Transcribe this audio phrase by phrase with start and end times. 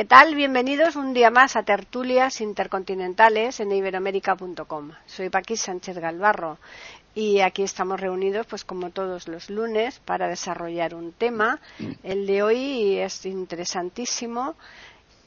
[0.00, 0.34] ¿Qué tal?
[0.34, 4.92] Bienvenidos un día más a Tertulias Intercontinentales en iberoamérica.com.
[5.04, 6.56] Soy Paqui Sánchez Galvarro
[7.14, 11.60] y aquí estamos reunidos, pues como todos los lunes, para desarrollar un tema.
[12.02, 14.54] El de hoy es interesantísimo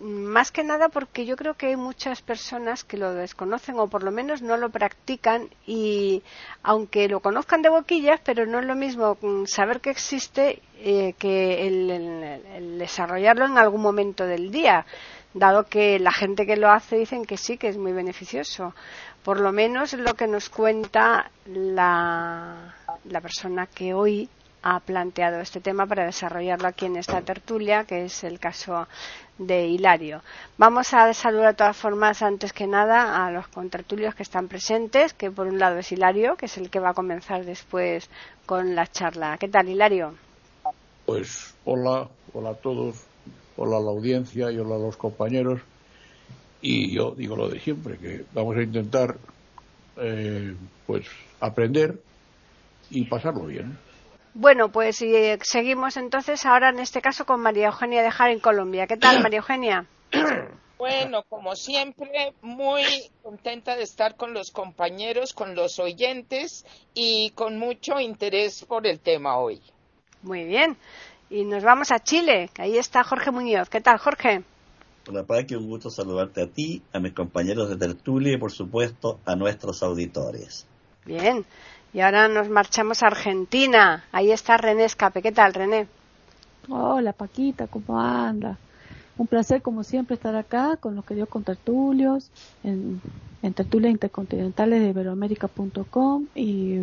[0.04, 4.04] más que nada porque yo creo que hay muchas personas que lo desconocen o por
[4.04, 6.24] lo menos no lo practican y
[6.62, 11.68] aunque lo conozcan de boquillas, pero no es lo mismo saber que existe eh, que
[11.68, 14.86] el, desarrollarlo en algún momento del día,
[15.34, 18.76] dado que la gente que lo hace dicen que sí, que es muy beneficioso.
[19.24, 24.30] Por lo menos lo que nos cuenta la, la persona que hoy
[24.64, 28.88] ha planteado este tema para desarrollarlo aquí en esta tertulia, que es el caso
[29.38, 30.22] de Hilario.
[30.58, 35.14] Vamos a saludar de todas formas, antes que nada, a los contertulios que están presentes,
[35.14, 38.10] que por un lado es Hilario, que es el que va a comenzar después
[38.46, 39.38] con la charla.
[39.38, 40.14] ¿Qué tal, Hilario?
[41.06, 43.04] Pues hola, hola a todos,
[43.58, 45.62] hola a la audiencia y hola a los compañeros.
[46.62, 49.18] Y yo digo lo de siempre, que vamos a intentar
[49.98, 50.56] eh,
[50.88, 51.06] pues
[51.40, 52.00] aprender
[52.90, 53.78] y pasarlo bien.
[54.36, 58.40] Bueno, pues eh, seguimos entonces ahora en este caso con María Eugenia de Jara en
[58.40, 58.88] Colombia.
[58.88, 59.86] ¿Qué tal, María Eugenia?
[60.76, 62.84] Bueno, como siempre, muy
[63.22, 69.00] contenta de estar con los compañeros, con los oyentes y con mucho interés por el
[69.00, 69.62] tema hoy.
[70.24, 70.76] Muy bien.
[71.30, 72.50] Y nos vamos a Chile.
[72.58, 73.70] Ahí está Jorge Muñoz.
[73.70, 74.44] ¿Qué tal, Jorge?
[75.08, 79.22] Hola, que un gusto saludarte a ti, a mis compañeros de tertulia y, por supuesto,
[79.24, 80.68] a nuestros auditores.
[81.06, 81.46] Bien.
[81.94, 84.04] Y ahora nos marchamos a Argentina.
[84.12, 85.22] Ahí está René Escape.
[85.22, 85.88] ¿Qué tal, René?
[86.70, 88.58] Hola, Paquita, ¿cómo anda?
[89.16, 92.32] Un placer, como siempre, estar acá con los queridos contertulios,
[92.64, 93.00] en,
[93.44, 96.80] en tertulias intercontinentales de iberoamérica.com y,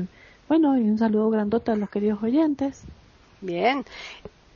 [0.49, 2.85] bueno, y un saludo grandote a los queridos oyentes.
[3.41, 3.85] Bien.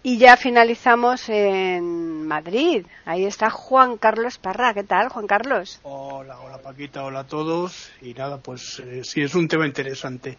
[0.06, 2.84] Y ya finalizamos en Madrid.
[3.06, 4.75] Ahí está Juan Carlos Parra.
[4.75, 5.81] ¿Qué tal, Juan Carlos?
[5.82, 7.91] Hola, hola Paquita, hola a todos.
[8.03, 10.37] Y nada, pues eh, sí, es un tema interesante.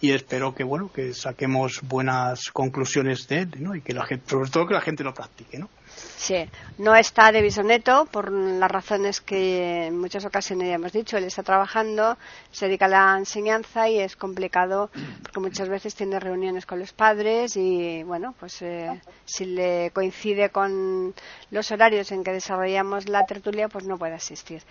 [0.00, 3.74] Y espero que, bueno, que saquemos buenas conclusiones de él, ¿no?
[3.74, 5.68] Y que la gente, sobre todo que la gente lo practique, ¿no?
[6.16, 11.16] Sí, no está de bisoneto por las razones que en muchas ocasiones ya hemos dicho.
[11.16, 12.16] Él está trabajando,
[12.50, 14.90] se dedica a la enseñanza y es complicado
[15.22, 20.50] porque muchas veces tiene reuniones con los padres y, bueno, pues eh, si le coincide
[20.50, 21.14] con
[21.50, 24.62] los horarios en que desarrollamos la tertulia, pues no puede asistir.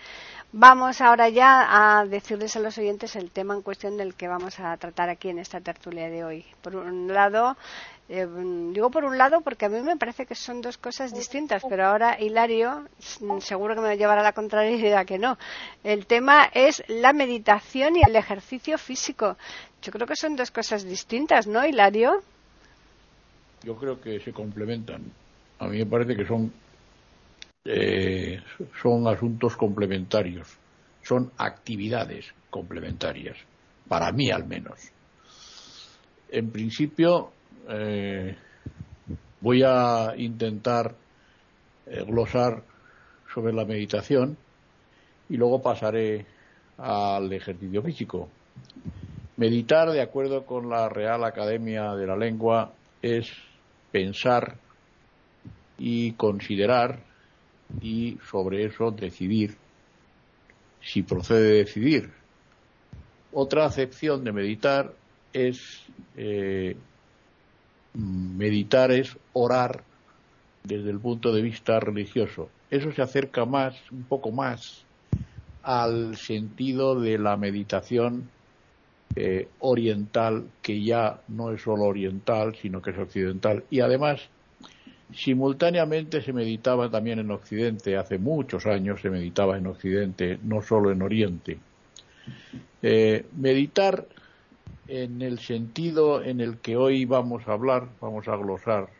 [0.54, 4.60] Vamos ahora ya a decirles a los oyentes el tema en cuestión del que vamos
[4.60, 6.44] a tratar aquí en esta tertulia de hoy.
[6.62, 7.56] Por un lado,
[8.08, 8.26] eh,
[8.72, 11.86] digo por un lado porque a mí me parece que son dos cosas distintas, pero
[11.86, 12.88] ahora Hilario
[13.20, 15.38] mm, seguro que me llevará a la contrariedad que no.
[15.84, 19.36] El tema es la meditación y el ejercicio físico.
[19.80, 22.22] Yo creo que son dos cosas distintas, ¿no, Hilario?
[23.62, 25.04] Yo creo que se complementan.
[25.58, 26.52] A mí me parece que son
[27.64, 28.42] eh,
[28.82, 30.48] son asuntos complementarios,
[31.02, 33.36] son actividades complementarias,
[33.86, 34.80] para mí al menos.
[36.28, 37.30] En principio,
[37.68, 38.36] eh,
[39.40, 40.94] voy a intentar
[41.86, 42.62] eh, glosar
[43.32, 44.36] sobre la meditación
[45.28, 46.26] y luego pasaré
[46.78, 48.28] al ejercicio físico.
[49.36, 53.30] Meditar, de acuerdo con la Real Academia de la Lengua, es
[53.90, 54.56] pensar
[55.78, 57.00] y considerar
[57.80, 59.56] y sobre eso decidir
[60.82, 62.10] si procede decidir.
[63.32, 64.92] Otra acepción de meditar
[65.32, 65.82] es
[66.16, 66.76] eh,
[67.94, 69.82] meditar es orar
[70.64, 72.48] desde el punto de vista religioso.
[72.70, 74.84] Eso se acerca más, un poco más,
[75.62, 78.28] al sentido de la meditación
[79.14, 83.64] eh, oriental, que ya no es solo oriental, sino que es occidental.
[83.70, 84.20] Y además,
[85.14, 90.90] simultáneamente se meditaba también en Occidente, hace muchos años se meditaba en Occidente, no solo
[90.90, 91.58] en Oriente.
[92.82, 94.06] Eh, meditar
[94.92, 98.90] en el sentido en el que hoy vamos a hablar, vamos a glosar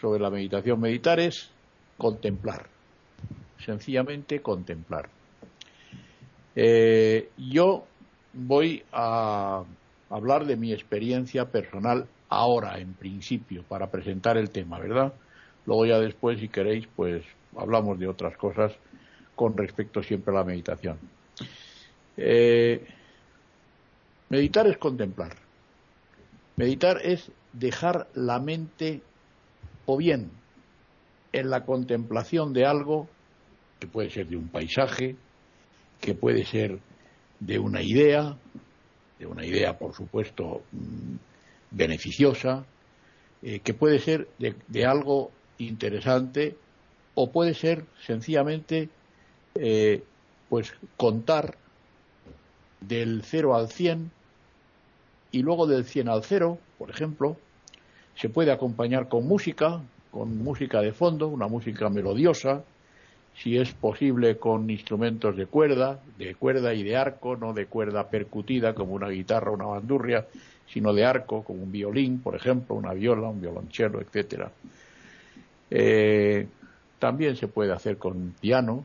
[0.00, 0.80] sobre la meditación.
[0.80, 1.48] Meditar es
[1.96, 2.66] contemplar,
[3.64, 5.08] sencillamente contemplar.
[6.56, 7.86] Eh, yo
[8.32, 9.62] voy a
[10.10, 15.12] hablar de mi experiencia personal ahora, en principio, para presentar el tema, ¿verdad?
[15.66, 17.22] Luego ya después, si queréis, pues
[17.56, 18.72] hablamos de otras cosas
[19.36, 20.98] con respecto siempre a la meditación.
[22.16, 22.84] Eh,
[24.30, 25.36] meditar es contemplar.
[26.56, 29.02] Meditar es dejar la mente
[29.86, 30.30] o bien
[31.32, 33.08] en la contemplación de algo,
[33.78, 35.16] que puede ser de un paisaje,
[36.00, 36.78] que puede ser
[37.40, 38.36] de una idea,
[39.18, 41.16] de una idea, por supuesto, mm,
[41.70, 42.64] beneficiosa,
[43.42, 46.56] eh, que puede ser de, algo interesante
[47.14, 48.88] o puede ser sencillamente
[49.54, 50.02] eh,
[50.48, 51.56] pues contar
[52.80, 54.10] del 0 al 100
[55.32, 57.36] y luego del 100 al 0, por ejemplo,
[58.14, 59.80] se puede acompañar con música,
[60.10, 62.64] con música de fondo, una música melodiosa,
[63.34, 68.10] si es posible con instrumentos de cuerda, de cuerda y de arco, no de cuerda
[68.10, 70.26] percutida como una guitarra o una bandurria,
[70.66, 74.50] sino de arco, como un violín, por ejemplo, una viola, un violonchelo, etcétera.
[75.70, 76.46] Eh,
[76.98, 78.84] también se puede hacer con piano,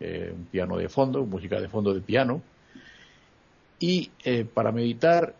[0.00, 2.42] eh, un piano de fondo, música de fondo de piano.
[3.78, 5.34] Y eh, para meditar,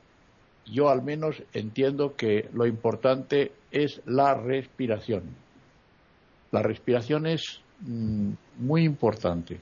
[0.67, 5.25] yo al menos entiendo que lo importante es la respiración.
[6.51, 9.61] La respiración es mm, muy importante.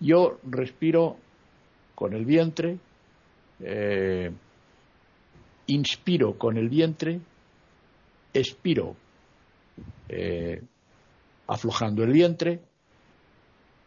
[0.00, 1.16] yo respiro
[1.94, 2.78] con el vientre,
[3.60, 4.30] eh,
[5.66, 7.20] inspiro con el vientre,
[8.32, 8.96] expiro
[10.08, 10.62] eh,
[11.46, 12.60] aflojando el vientre,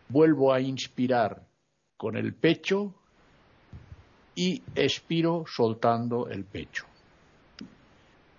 [0.10, 1.44] vuelvo a inspirar
[1.98, 2.94] con el pecho
[4.36, 6.86] y expiro soltando el pecho.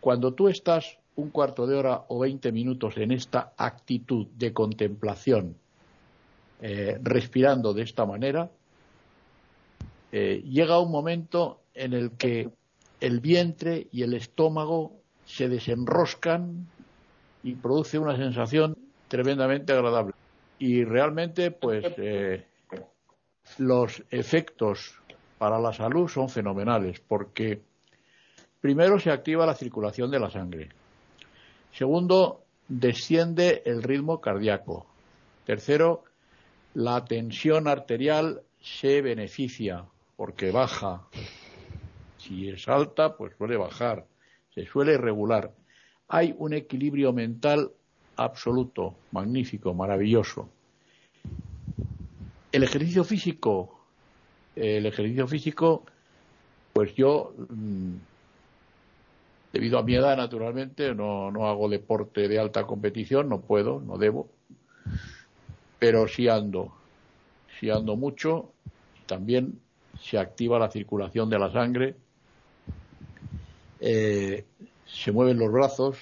[0.01, 5.57] Cuando tú estás un cuarto de hora o veinte minutos en esta actitud de contemplación,
[6.61, 8.51] eh, respirando de esta manera,
[10.13, 12.51] eh, llega un momento en el que
[13.01, 14.93] el vientre y el estómago
[15.25, 16.67] se desenroscan
[17.43, 18.77] y produce una sensación
[19.09, 20.15] tremendamente agradable.
[20.59, 22.47] Y realmente, pues, eh,
[23.59, 24.95] los efectos
[25.45, 27.61] para la salud son fenomenales, porque
[28.63, 30.71] primero se activa la circulación de la sangre.
[31.71, 34.87] Segundo, desciende el ritmo cardíaco.
[35.45, 36.05] Tercero,
[36.73, 39.85] la tensión arterial se beneficia
[40.17, 41.03] porque baja.
[42.17, 44.07] Si es alta, pues suele bajar,
[44.55, 45.53] se suele regular.
[46.09, 47.71] Hay un equilibrio mental
[48.17, 50.49] absoluto, magnífico, maravilloso.
[52.51, 53.74] El ejercicio físico,
[54.57, 55.85] el ejercicio físico,
[56.73, 57.95] pues yo, mm,
[59.53, 63.99] debido a mi edad, naturalmente, no, no hago deporte de alta competición, no puedo, no
[63.99, 64.29] debo,
[65.79, 66.73] pero sí ando,
[67.59, 68.53] sí ando mucho,
[69.07, 69.61] también
[70.01, 71.97] se activa la circulación de la sangre,
[73.81, 74.45] eh,
[74.87, 75.97] se mueven los brazos,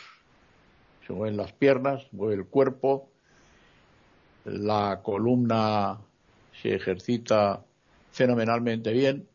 [1.06, 3.08] se mueven las piernas, mueve el cuerpo,
[4.44, 5.98] la columna
[6.60, 7.64] se ejercita
[8.12, 9.26] fenomenalmente bien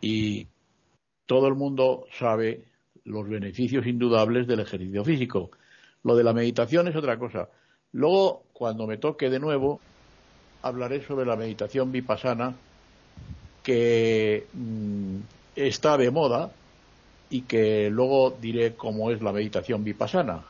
[0.00, 0.46] y
[1.26, 2.64] todo el mundo sabe
[3.04, 5.50] los beneficios indudables del ejercicio físico.
[6.02, 7.48] Lo de la meditación es otra cosa.
[7.92, 9.80] Luego, cuando me toque de nuevo,
[10.62, 12.54] hablaré sobre la meditación vipassana
[13.62, 15.16] que mm,
[15.56, 16.50] está de moda
[17.28, 20.42] y que luego diré cómo es la meditación vipassana.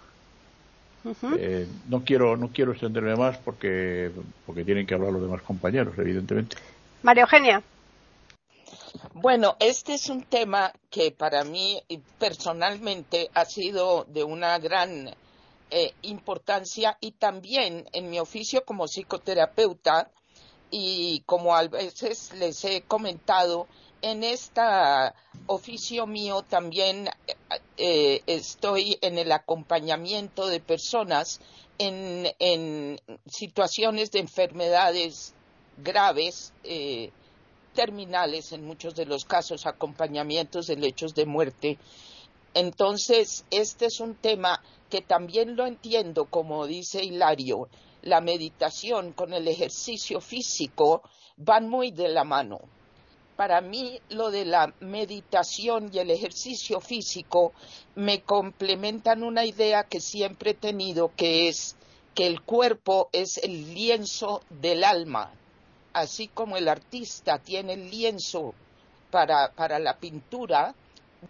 [1.39, 4.11] Eh, no quiero no quiero extenderme más porque
[4.45, 6.57] porque tienen que hablar los demás compañeros, evidentemente.
[7.03, 7.63] María Eugenia.
[9.15, 11.83] Bueno, este es un tema que para mí
[12.19, 15.15] personalmente ha sido de una gran
[15.71, 20.11] eh, importancia y también en mi oficio como psicoterapeuta
[20.71, 23.67] y como a veces les he comentado,
[24.03, 24.63] en este
[25.47, 27.09] oficio mío también
[27.77, 31.41] eh, estoy en el acompañamiento de personas
[31.79, 35.35] en, situaciones de enfermedades
[35.83, 37.11] graves, eh,
[37.75, 41.79] terminales en muchos de los casos, acompañamientos de lechos de muerte.
[42.55, 47.69] Entonces, este es un tema que también lo entiendo, como dice Hilario,
[48.03, 51.03] la meditación con el ejercicio físico
[51.37, 52.61] van muy de la mano.
[53.37, 57.53] Para mí lo de la meditación y el ejercicio físico
[57.95, 61.77] me complementan una idea que siempre he tenido, que es
[62.15, 65.33] que el cuerpo es el lienzo del alma,
[65.93, 68.55] así como el artista tiene el lienzo
[69.11, 70.75] para, la pintura,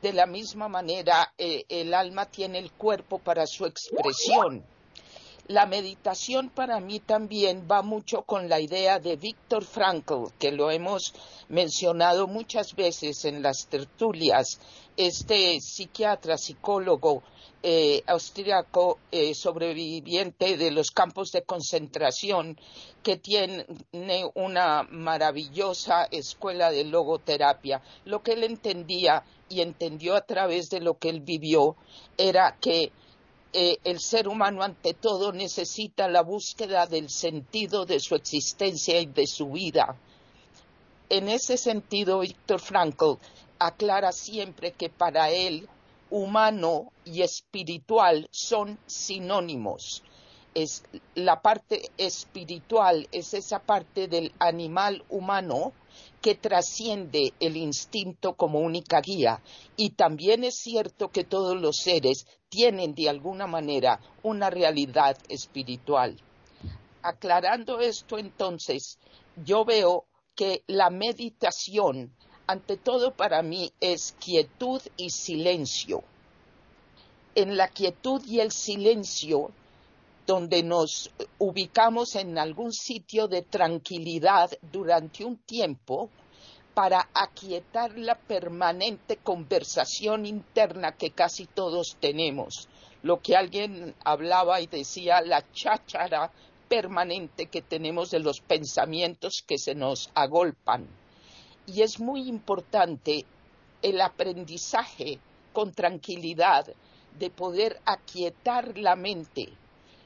[0.02, 4.64] de la misma manera eh, el alma tiene el cuerpo para su expresión
[5.50, 10.71] la meditación para mí también va mucho con la idea de Viktor Frankl, que lo
[10.71, 11.12] hemos
[11.49, 14.61] mencionado muchas veces en las tertulias,
[14.97, 17.25] este psiquiatra, psicólogo
[17.64, 22.57] eh, austriaco eh, sobreviviente de los campos de concentración
[23.02, 23.66] que tiene
[24.35, 27.83] una maravillosa escuela de logoterapia.
[28.04, 31.75] Lo que él entendía y entendió a través de lo que él vivió
[32.16, 32.92] era que
[33.52, 39.07] eh, el ser humano ante todo necesita la búsqueda del sentido de su existencia y
[39.07, 39.97] de su vida.
[41.09, 43.14] En ese sentido, Víctor Frankl
[43.59, 45.69] aclara siempre que para él
[46.11, 50.02] humano y espiritual son sinónimos.
[50.54, 50.83] Es
[51.14, 55.73] la parte espiritual es esa parte del animal humano
[56.21, 59.42] que trasciende el instinto como única guía.
[59.76, 66.16] Y también es cierto que todos los seres tienen de alguna manera una realidad espiritual.
[67.02, 68.99] Aclarando esto entonces,
[69.45, 70.04] yo veo
[70.35, 72.12] que la meditación,
[72.47, 76.02] ante todo para mí, es quietud y silencio.
[77.35, 79.52] En la quietud y el silencio
[80.31, 86.09] donde nos ubicamos en algún sitio de tranquilidad durante un tiempo
[86.73, 92.69] para aquietar la permanente conversación interna que casi todos tenemos.
[93.03, 96.31] Lo que alguien hablaba y decía, la cháchara
[96.69, 100.87] permanente que tenemos de los pensamientos que se nos agolpan.
[101.67, 103.25] Y es muy importante
[103.83, 105.19] el aprendizaje
[105.53, 106.73] con tranquilidad
[107.19, 109.59] de poder aquietar la mente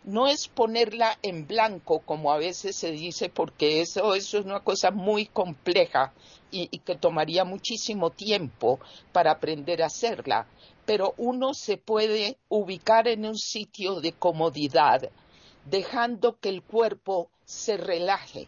[0.04, 4.90] no es ponerla en blanco, como a veces se dice, porque eso, es una cosa
[4.90, 6.12] muy compleja
[6.50, 8.78] y, y, que tomaría muchísimo tiempo
[9.12, 10.46] para aprender a hacerla.
[10.84, 15.11] Pero uno se puede ubicar en un sitio de comodidad,
[15.64, 18.46] dejando que el cuerpo se relaje.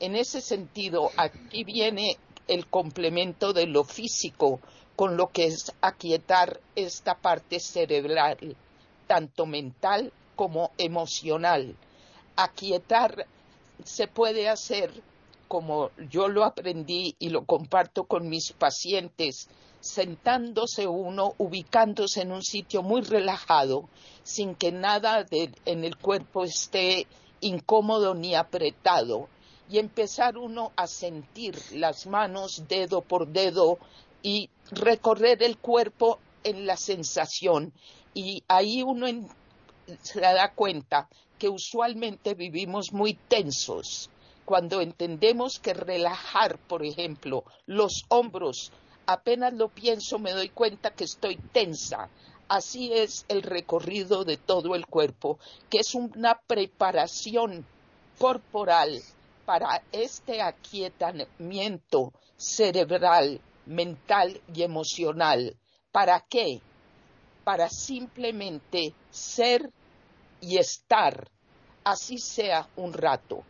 [0.00, 2.16] En ese sentido, aquí viene
[2.48, 4.60] el complemento de lo físico
[4.94, 8.56] con lo que es aquietar esta parte cerebral,
[9.06, 11.74] tanto mental como emocional.
[12.36, 13.26] Aquietar
[13.84, 14.92] se puede hacer
[15.48, 19.48] como yo lo aprendí y lo comparto con mis pacientes,
[19.80, 23.88] sentándose uno, ubicándose en un sitio muy relajado,
[24.22, 27.06] sin que nada en el cuerpo esté
[27.40, 29.28] incómodo ni apretado,
[29.68, 33.78] y empezar uno a sentir las manos dedo por dedo
[34.22, 37.72] y recorrer el cuerpo en la sensación.
[38.14, 39.06] Y ahí uno
[40.02, 44.10] se da cuenta que usualmente vivimos muy tensos
[44.46, 48.72] cuando entendemos que relajar, por ejemplo, los hombros,
[49.04, 52.08] apenas lo pienso me doy cuenta que estoy tensa.
[52.48, 57.66] Así es el recorrido de todo el cuerpo, que es una preparación
[58.18, 59.02] corporal
[59.44, 65.56] para este aquietamiento cerebral, mental y emocional.
[65.90, 66.60] ¿Para qué?
[67.46, 69.70] Para simplemente ser
[70.40, 71.30] y estar,
[71.84, 73.44] así sea un rato.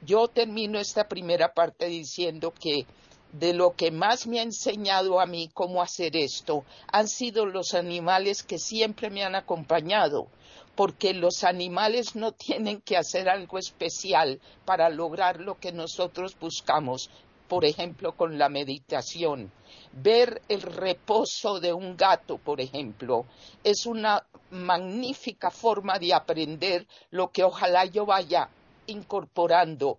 [0.00, 2.86] Yo termino esta primera parte diciendo que
[3.32, 7.74] de lo que más me ha enseñado a mí cómo hacer esto han sido los
[7.74, 10.28] animales que siempre me han acompañado,
[10.74, 17.10] porque los animales no tienen que hacer algo especial para lograr lo que nosotros buscamos,
[17.52, 19.52] por ejemplo, con la meditación.
[19.92, 23.26] Ver el reposo de un gato, por ejemplo,
[23.62, 28.48] es una magnífica forma de aprender lo que ojalá yo vaya
[28.86, 29.98] incorporando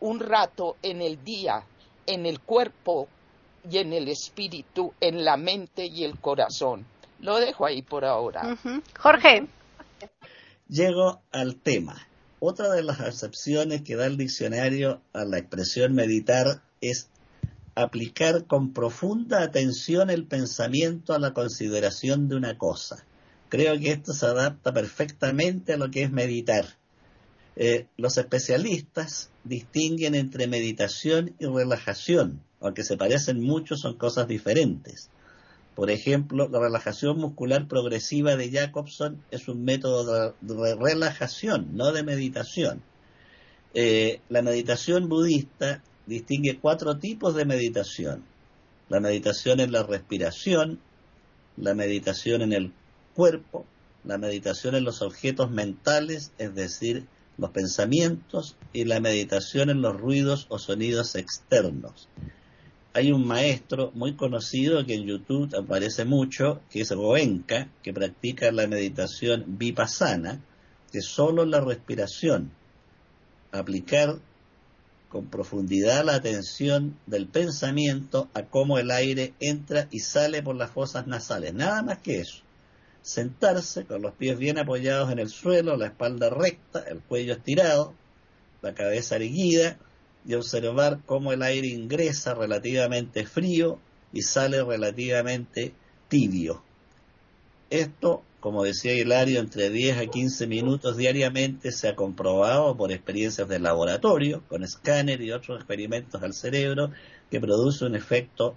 [0.00, 1.62] un rato en el día,
[2.04, 3.06] en el cuerpo
[3.70, 6.84] y en el espíritu, en la mente y el corazón.
[7.20, 8.58] Lo dejo ahí por ahora.
[8.98, 9.46] Jorge.
[10.66, 12.08] Llego al tema.
[12.40, 17.08] Otra de las acepciones que da el diccionario a la expresión meditar es
[17.74, 23.04] aplicar con profunda atención el pensamiento a la consideración de una cosa.
[23.48, 26.66] Creo que esto se adapta perfectamente a lo que es meditar.
[27.56, 35.10] Eh, los especialistas distinguen entre meditación y relajación, aunque se parecen mucho, son cosas diferentes.
[35.74, 42.02] Por ejemplo, la relajación muscular progresiva de Jacobson es un método de, relajación, no de
[42.02, 42.82] meditación.
[43.74, 48.24] Eh, la meditación budista distingue cuatro tipos de meditación.
[48.88, 50.80] La meditación en la respiración,
[51.58, 52.72] la meditación en el
[53.14, 53.66] cuerpo,
[54.04, 60.00] la meditación en los objetos mentales, es decir, los pensamientos, y la meditación en los
[60.00, 62.08] ruidos o sonidos externos.
[62.94, 68.50] Hay un maestro muy conocido que en YouTube aparece mucho, que es Goenka, que practica
[68.50, 70.40] la meditación vipassana,
[70.90, 72.50] que solo la respiración,
[73.52, 74.18] aplicar
[75.08, 80.70] con profundidad la atención del pensamiento a cómo el aire entra y sale por las
[80.70, 81.54] fosas nasales.
[81.54, 82.42] Nada más que eso.
[83.00, 87.94] Sentarse con los pies bien apoyados en el suelo, la espalda recta, el cuello estirado,
[88.60, 89.78] la cabeza erguida
[90.26, 93.78] y observar cómo el aire ingresa relativamente frío
[94.12, 95.72] y sale relativamente
[96.08, 96.67] tibio.
[97.70, 103.48] Esto como decía Hilario, entre 10 a 15 minutos diariamente se ha comprobado por experiencias
[103.48, 106.92] de laboratorio, con escáner y otros experimentos al cerebro,
[107.30, 108.54] que produce un efecto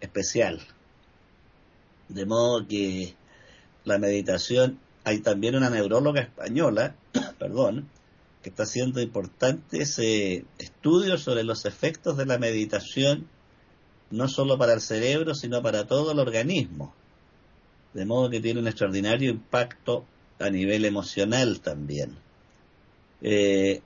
[0.00, 0.60] especial.
[2.08, 3.14] De modo que
[3.84, 6.94] la meditación, hay también una neuróloga española,
[7.38, 7.88] perdón,
[8.42, 13.28] que está haciendo importantes estudios sobre los efectos de la meditación,
[14.10, 16.94] no solo para el cerebro, sino para todo el organismo
[17.94, 20.04] de modo que tiene un extraordinario impacto
[20.38, 22.16] a nivel emocional también.
[23.22, 23.82] Eh,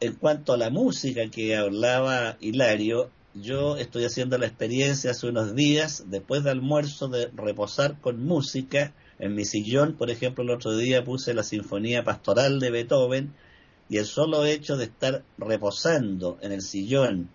[0.00, 5.54] en cuanto a la música que hablaba Hilario, yo estoy haciendo la experiencia hace unos
[5.54, 8.92] días, después de almuerzo, de reposar con música.
[9.18, 13.34] En mi sillón, por ejemplo, el otro día puse la Sinfonía Pastoral de Beethoven
[13.88, 17.28] y el solo hecho de estar reposando en el sillón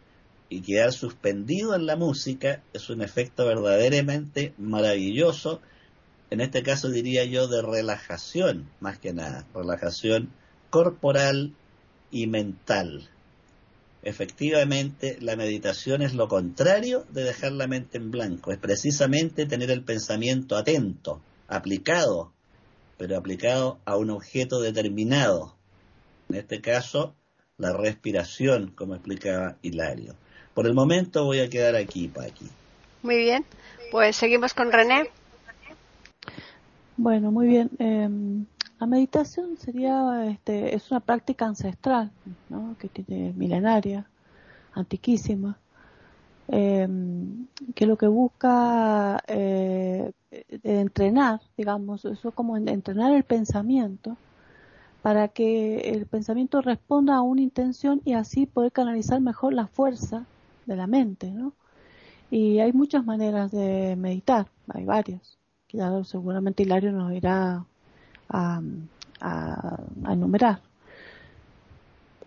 [0.50, 5.62] y quedar suspendido en la música es un efecto verdaderamente maravilloso.
[6.30, 10.30] En este caso diría yo de relajación, más que nada, relajación
[10.70, 11.54] corporal
[12.12, 13.10] y mental.
[14.04, 19.72] Efectivamente, la meditación es lo contrario de dejar la mente en blanco, es precisamente tener
[19.72, 22.32] el pensamiento atento, aplicado,
[22.98, 25.56] pero aplicado a un objeto determinado.
[26.30, 27.16] En este caso,
[27.58, 30.16] la respiración, como explicaba Hilario.
[30.55, 32.50] Por el momento voy a quedar aquí, Paqui.
[33.03, 33.45] Muy bien,
[33.91, 35.09] pues seguimos con René.
[36.95, 37.69] Bueno, muy bien.
[37.77, 38.45] Em,
[38.79, 42.09] la meditación sería, este, es una práctica ancestral,
[42.47, 42.77] ¿no?
[42.79, 44.07] que tiene milenaria,
[44.71, 45.57] antiquísima,
[46.47, 50.13] em, que lo que busca eh,
[50.63, 54.15] entrenar, digamos, eso como entrenar el pensamiento
[55.01, 60.25] para que el pensamiento responda a una intención y así poder canalizar mejor la fuerza
[60.66, 61.54] de la mente, ¿no?
[62.32, 65.38] Y hay muchas maneras de meditar, hay varias.
[66.04, 67.66] Seguramente Hilario nos irá
[68.30, 68.62] a,
[70.10, 70.62] enumerar.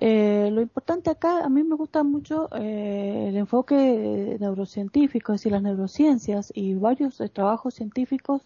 [0.00, 5.52] Eh, lo importante acá, a mí me gusta mucho eh, el enfoque neurocientífico, es decir,
[5.52, 8.42] las neurociencias y varios eh, trabajos científicos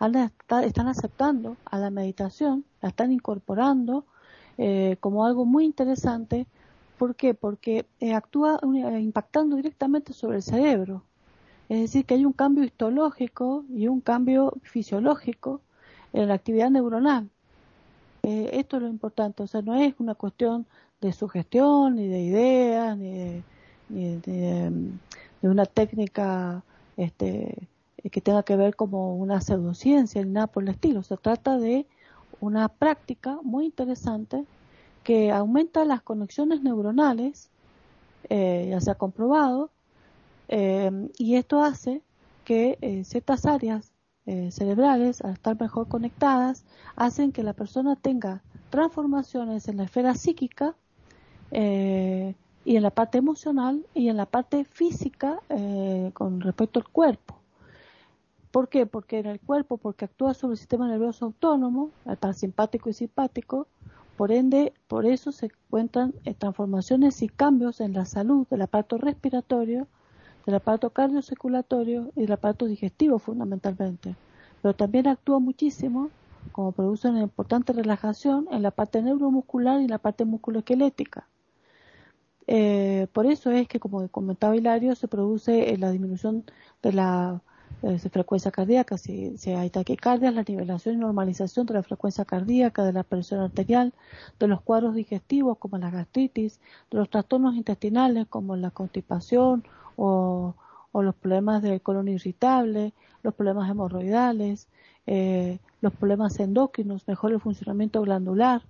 [0.00, 4.04] están aceptando a la meditación, la están incorporando
[5.00, 6.46] como algo muy interesante
[6.98, 7.34] ¿Por qué?
[7.34, 11.02] Porque eh, actúa eh, impactando directamente sobre el cerebro.
[11.68, 15.60] Es decir, que hay un cambio histológico y un cambio fisiológico
[16.12, 17.28] en la actividad neuronal.
[18.22, 20.66] Eh, esto es lo importante, o sea, no es una cuestión
[21.00, 23.42] de sugestión, ni de ideas, ni
[23.88, 24.72] de,
[25.42, 26.64] una técnica
[26.96, 27.68] este,
[28.10, 31.02] que tenga que ver como una pseudociencia, ni nada por el estilo.
[31.02, 31.86] Se trata de
[32.40, 34.44] una práctica muy interesante
[35.06, 37.48] que aumenta las conexiones neuronales,
[38.28, 39.70] eh, ya se ha comprobado,
[40.48, 42.02] eh, y esto hace
[42.44, 43.92] que eh, ciertas áreas
[44.50, 46.64] cerebrales, al estar mejor conectadas,
[46.96, 50.74] hacen que la persona tenga transformaciones en la esfera psíquica
[51.52, 55.38] y en la parte emocional y en la parte física
[56.14, 57.36] con respecto al cuerpo.
[58.50, 58.84] ¿Por qué?
[58.84, 63.68] Porque en el cuerpo, porque actúa sobre el sistema nervioso autónomo, el parasimpático y simpático,
[64.16, 68.98] por ende, por eso se encuentran eh, transformaciones y cambios en la salud del aparato
[68.98, 69.86] respiratorio,
[70.46, 74.14] del aparato cardiocirculatorio y del aparato digestivo fundamentalmente.
[74.62, 76.10] Pero también actúa muchísimo
[76.52, 81.28] como produce una importante relajación en la parte neuromuscular y en la parte musculoesquelética.
[82.46, 86.44] Eh, por eso es que, como comentaba Hilario, se produce eh, la disminución
[86.82, 87.42] de la
[87.92, 92.92] de frecuencia cardíaca, si, hay taquicardia, la nivelación y normalización de la frecuencia cardíaca, de
[92.92, 93.92] la presión arterial,
[94.40, 99.64] de los cuadros digestivos como la gastritis, de los trastornos intestinales como la constipación
[99.96, 100.54] o,
[100.94, 104.66] los problemas de colon irritable, los problemas hemorroidales,
[105.06, 108.62] eh, los problemas endocrinos, mejora el funcionamiento glandular,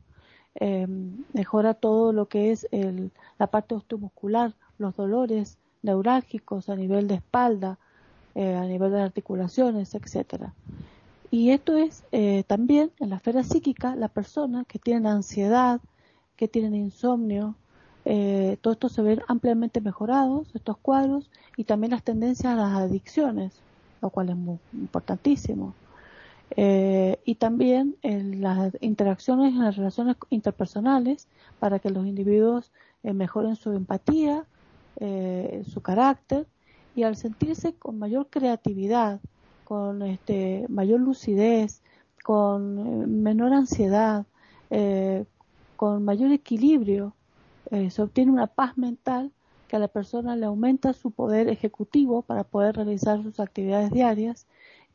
[0.56, 0.88] eh,
[1.32, 2.66] mejora todo lo que es
[3.38, 7.78] la parte osteomuscular, los dolores neurálgicos a nivel de espalda,
[8.36, 10.56] eh, a nivel de articulaciones, etcétera.
[11.30, 15.80] Y esto es eh, también en la esfera psíquica, la persona que tiene ansiedad,
[16.36, 17.56] que tiene insomnio,
[18.04, 22.74] eh, todo esto se ven ampliamente mejorados, estos cuadros, y también las tendencias a las
[22.78, 23.64] adicciones,
[24.02, 25.78] lo cual es muy importantísimo.
[26.50, 32.72] eh, y también en las interacciones en las relaciones interpersonales para que los individuos
[33.02, 34.46] eh, mejoren su empatía,
[34.96, 36.46] eh, su carácter
[36.96, 39.20] y al sentirse con mayor creatividad,
[39.64, 41.82] con este, mayor lucidez,
[42.24, 44.26] con menor ansiedad,
[45.76, 47.14] con mayor equilibrio,
[47.70, 49.30] se obtiene una paz mental
[49.68, 54.46] que a la persona le aumenta su poder ejecutivo para poder realizar sus actividades diarias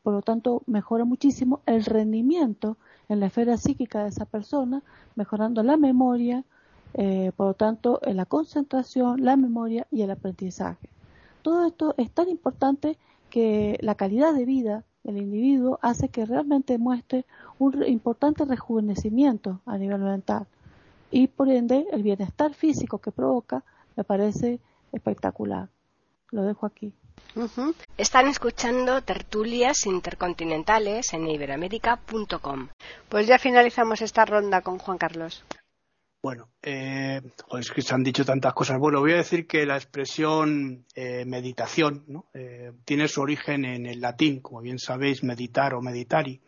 [0.02, 2.76] por lo tanto mejora muchísimo el rendimiento
[3.08, 4.82] en la esfera psíquica de esa persona,
[5.14, 6.44] mejorando la memoria,
[6.94, 10.91] eh, por lo tanto la concentración, la memoria y el aprendizaje.
[11.42, 12.96] Todo esto es tan importante
[13.30, 17.24] que la calidad de vida del individuo hace que realmente muestre
[17.58, 20.46] un importante rejuvenecimiento a nivel mental
[21.10, 23.64] y por ende el bienestar físico que provoca
[23.96, 24.60] me parece
[24.92, 25.68] espectacular.
[26.30, 26.92] Lo dejo aquí.
[27.98, 32.68] Están escuchando tertulias intercontinentales en iberoamérica.com.
[33.08, 35.44] Pues ya finalizamos esta ronda con Juan Carlos.
[36.22, 37.20] Bueno, eh,
[37.58, 38.78] es que se han dicho tantas cosas.
[38.78, 44.00] Bueno, voy a decir que la expresión eh, meditación eh, tiene su origen en el
[44.00, 46.40] latín, como bien sabéis, meditar o meditari,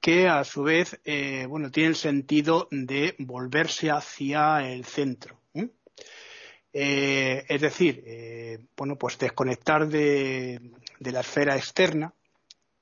[0.00, 5.38] que a su vez, eh, bueno, tiene el sentido de volverse hacia el centro.
[6.72, 10.60] Es decir, bueno, pues desconectar de,
[11.00, 12.14] la esfera externa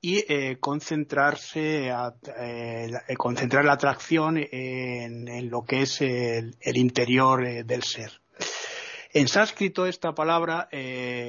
[0.07, 1.93] y eh, concentrarse,
[3.17, 8.13] concentrar la atracción en, lo que es el, interior del ser.
[9.13, 10.69] En sánscrito esta palabra,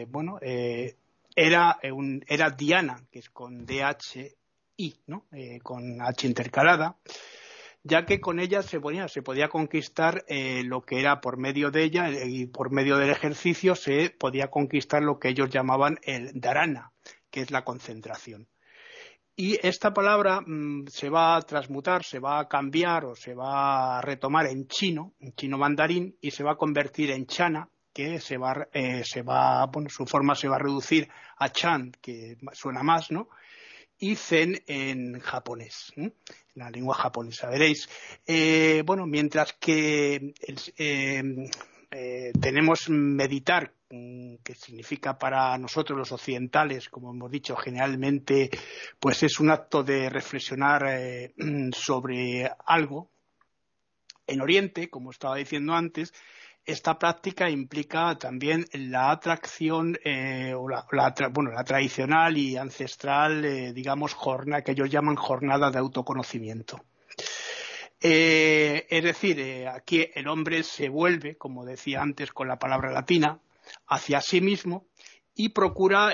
[0.09, 5.25] bueno, era, era Diana, que es con DHI, ¿no?
[5.63, 6.97] con H intercalada
[7.83, 11.71] ya que con ella se podía, se podía conquistar eh, lo que era por medio
[11.71, 15.97] de ella eh, y por medio del ejercicio se podía conquistar lo que ellos llamaban
[16.03, 16.91] el dharana,
[17.31, 18.47] que es la concentración.
[19.39, 23.99] Y esta palabra mm, se va a transmutar, se va a cambiar o se va
[23.99, 28.19] a retomar en chino, en chino mandarín, y se va a convertir en chana, que
[28.19, 32.37] se va, eh, se va, bueno, su forma se va a reducir a chan, que
[32.51, 33.29] suena más, ¿no?
[33.99, 35.93] y zen en japonés,
[36.53, 37.49] la lengua japonesa.
[37.49, 37.89] Veréis,
[38.25, 40.33] eh, bueno, mientras que
[40.77, 41.49] eh,
[41.91, 48.49] eh, tenemos meditar, que significa para nosotros los occidentales, como hemos dicho, generalmente,
[48.99, 51.31] pues es un acto de reflexionar
[51.73, 53.09] sobre algo.
[54.25, 56.13] En Oriente, como estaba diciendo antes,
[56.67, 60.85] esta práctica implica también la atracción eh, o la,
[61.31, 66.83] bueno, la tradicional y ancestral, eh, digamos, jornada que ellos llaman jornada de autoconocimiento.
[68.01, 73.39] Eh, es decir, aquí el hombre se vuelve, como decía antes con la palabra latina,
[73.87, 74.87] hacia sí mismo
[75.35, 76.13] y procura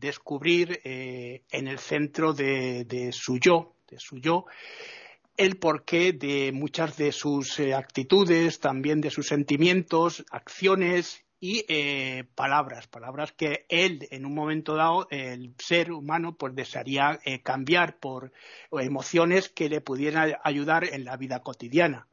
[0.00, 4.46] descubrir en el centro de, de, su yo, de su yo,
[5.36, 12.24] el porqué de muchas de sus eh, actitudes, también de sus sentimientos, acciones y eh,
[12.34, 17.98] palabras, palabras que él en un momento dado, el ser humano, pues desearía eh, cambiar
[17.98, 18.32] por
[18.72, 22.06] emociones que le pudieran ayudar en la vida cotidiana.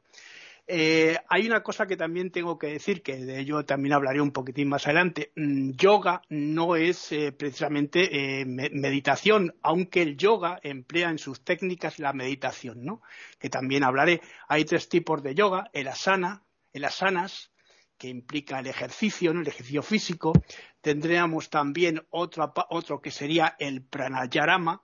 [0.66, 4.30] Eh, hay una cosa que también tengo que decir, que de ello también hablaré un
[4.30, 5.32] poquitín más adelante.
[5.36, 11.98] Mm, yoga no es eh, precisamente eh, meditación, aunque el yoga emplea en sus técnicas
[11.98, 13.02] la meditación, ¿no?
[13.38, 14.20] Que también hablaré.
[14.48, 17.50] Hay tres tipos de yoga, el asana, el asanas,
[17.98, 20.32] que implica el ejercicio, el ejercicio físico.
[20.80, 24.82] Tendríamos también otro, otro que sería el pranayama,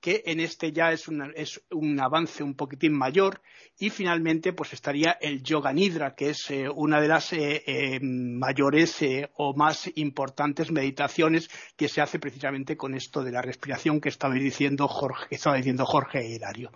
[0.00, 3.40] que en este ya es, un avance un poquitín mayor
[3.78, 8.00] y finalmente pues estaría el yoga nidra que es eh, una de las eh, eh,
[8.00, 9.04] mayores
[9.34, 14.34] o más importantes meditaciones que se hace precisamente con esto de la respiración que estaba
[14.34, 16.70] diciendo Jorge, que estaba diciendo Jorge Hilario.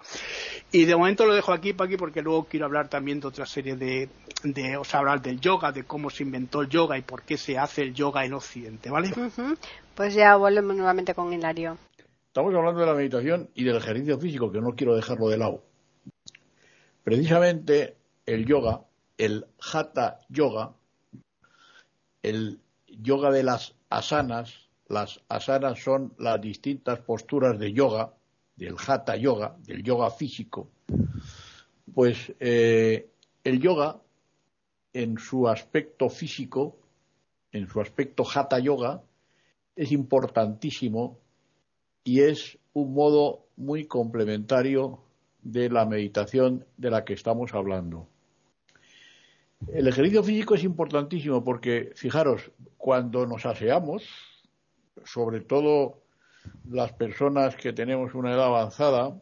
[0.73, 3.77] Y de momento lo dejo aquí, aquí porque luego quiero hablar también de otra serie
[3.77, 4.09] de,
[4.43, 7.37] de o sea, hablar del yoga, de cómo se inventó el yoga y por qué
[7.37, 9.11] se hace el yoga en Occidente, ¿vale?
[9.95, 11.77] Pues ya volvemos nuevamente con Hilario.
[12.31, 15.65] Estamos hablando de la meditación y del ejercicio físico, que no quiero dejarlo de lado.
[17.03, 18.85] Precisamente el yoga,
[19.19, 20.73] el hatha yoga,
[22.23, 28.15] el yoga de las asanas, las asanas son las distintas posturas de yoga,
[28.55, 30.71] del hatha yoga, del yoga físico,
[31.93, 33.11] pues eh,
[33.43, 34.01] el yoga
[34.93, 36.79] en su aspecto físico,
[37.51, 39.03] en su aspecto hatha yoga,
[39.75, 41.19] es importantísimo
[42.05, 45.01] y es un modo muy complementario
[45.43, 48.09] de la meditación de la que estamos hablando.
[49.69, 54.05] El ejercicio físico es importantísimo porque, fijaros, cuando nos aseamos,
[55.05, 56.03] sobre todo
[56.69, 59.21] las personas que tenemos una edad avanzada,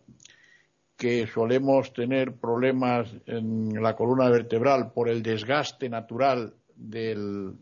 [0.97, 7.55] que solemos tener problemas en la columna vertebral por el desgaste natural del,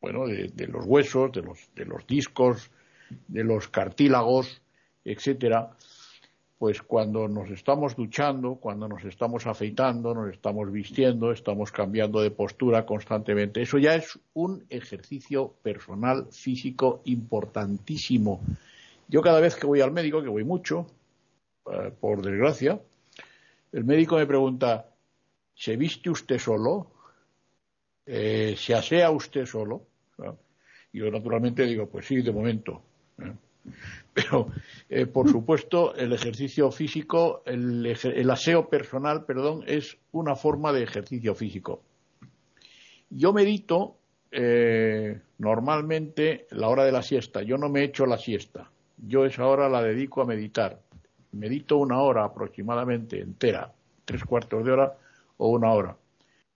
[0.00, 2.70] bueno, de, los huesos, de los, de los discos,
[3.28, 4.60] de los cartílagos,
[5.04, 5.70] etcétera,
[6.60, 12.30] pues cuando nos estamos duchando, cuando nos estamos afeitando, nos estamos vistiendo, estamos cambiando de
[12.30, 18.42] postura constantemente, eso ya es un ejercicio personal físico importantísimo.
[19.08, 20.86] Yo cada vez que voy al médico, que voy mucho,
[21.72, 22.78] eh, por desgracia,
[23.72, 24.86] el médico me pregunta,
[25.54, 26.90] ¿se viste usted solo?
[28.04, 29.86] Eh, ¿Se asea usted solo?
[30.92, 32.82] Y yo naturalmente digo, pues sí, de momento.
[34.12, 34.48] Pero,
[34.88, 41.34] eh, por supuesto, el ejercicio físico, el, aseo personal, perdón, es una forma de ejercicio
[41.34, 41.82] físico.
[43.08, 43.96] Yo medito
[44.30, 47.42] eh, normalmente la hora de la siesta.
[47.42, 48.70] Yo no me echo la siesta.
[48.96, 50.80] Yo esa hora la dedico a meditar.
[51.32, 53.72] Medito una hora aproximadamente entera,
[54.04, 54.98] tres cuartos de hora
[55.36, 55.96] o una hora.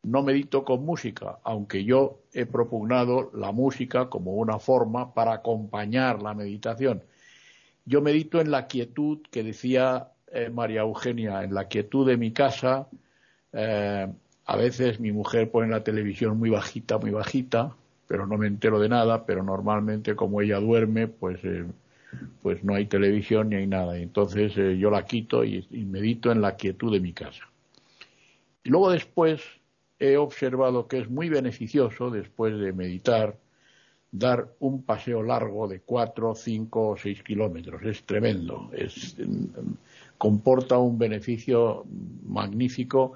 [0.04, 6.22] No medito con música, aunque yo he propugnado la música como una forma para acompañar
[6.22, 7.02] la meditación
[7.86, 12.32] yo medito en la quietud que decía eh, María Eugenia, en la quietud de mi
[12.32, 12.88] casa.
[13.52, 14.08] Eh,
[14.46, 17.74] a veces mi mujer pone la televisión muy bajita, muy bajita,
[18.06, 21.64] pero no me entero de nada, pero normalmente como ella duerme, pues, eh,
[22.42, 23.98] pues no hay televisión ni hay nada.
[23.98, 27.44] Entonces yo la quito y, y medito en la quietud de mi casa.
[28.62, 29.42] Y luego después
[29.98, 33.38] he observado que es muy beneficioso, después de meditar,
[34.10, 37.82] dar un paseo largo de cuatro, cinco o seis kilómetros.
[37.84, 38.70] Es tremendo.
[38.72, 39.16] Es,
[40.18, 41.84] comporta un beneficio
[42.24, 43.14] magnífico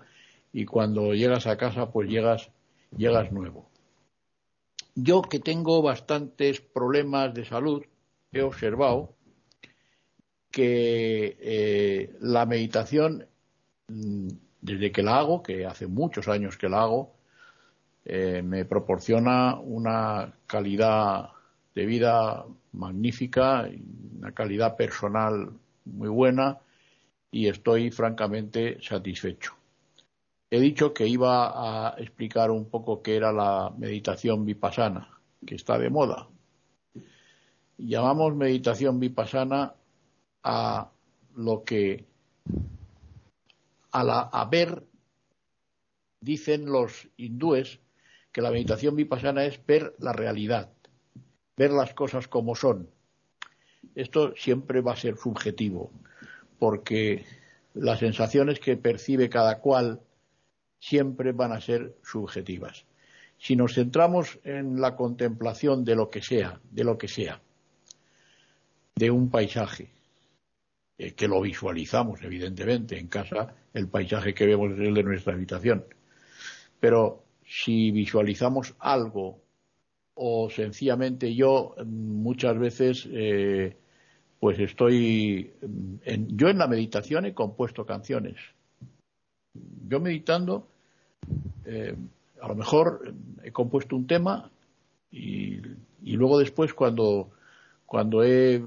[0.53, 2.51] y cuando llegas a casa pues llegas,
[2.97, 3.69] llegas nuevo.
[4.95, 7.85] Yo que tengo bastantes problemas de salud,
[8.33, 9.15] he observado
[10.51, 13.27] que eh, la meditación,
[13.87, 14.29] mm,
[14.61, 17.15] desde que la hago, que hace muchos años que la hago,
[18.05, 21.31] eh, me proporciona una calidad
[21.75, 23.69] de vida magnífica,
[24.19, 25.51] una calidad personal
[25.85, 26.59] muy buena
[27.31, 29.55] y estoy francamente satisfecho.
[30.51, 35.79] He dicho que iba a explicar un poco qué era la meditación vipassana, que está
[35.79, 36.29] de moda.
[37.77, 39.75] Llamamos meditación vipassana
[40.43, 40.91] a
[41.37, 42.07] lo que
[43.99, 44.85] a, la, ver,
[46.21, 47.81] dicen los hindúes,
[48.33, 50.71] que la meditación vipassana es ver la realidad,
[51.57, 52.91] ver las cosas como son.
[53.95, 55.91] Esto siempre va a ser subjetivo,
[56.59, 57.25] porque
[57.75, 60.01] las sensaciones que percibe cada cual
[60.79, 62.85] siempre van a ser subjetivas.
[63.39, 67.41] Si nos centramos en la contemplación de lo que sea, de lo que sea,
[68.95, 69.91] de un paisaje,
[70.99, 75.35] eh, que lo visualizamos evidentemente en casa, el paisaje que vemos es el de nuestra
[75.35, 75.85] habitación,
[76.81, 79.41] pero si visualizamos algo
[80.15, 83.77] o sencillamente yo mm, muchas veces eh,
[84.41, 88.37] pues estoy mm, en, yo en la meditación he compuesto canciones.
[89.89, 90.67] Yo meditando
[91.65, 91.95] eh,
[92.41, 94.51] a lo mejor he compuesto un tema
[95.11, 95.61] y,
[96.03, 97.31] y luego después cuando
[97.87, 98.63] cuando he,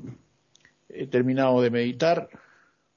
[0.93, 2.30] he, terminado de meditar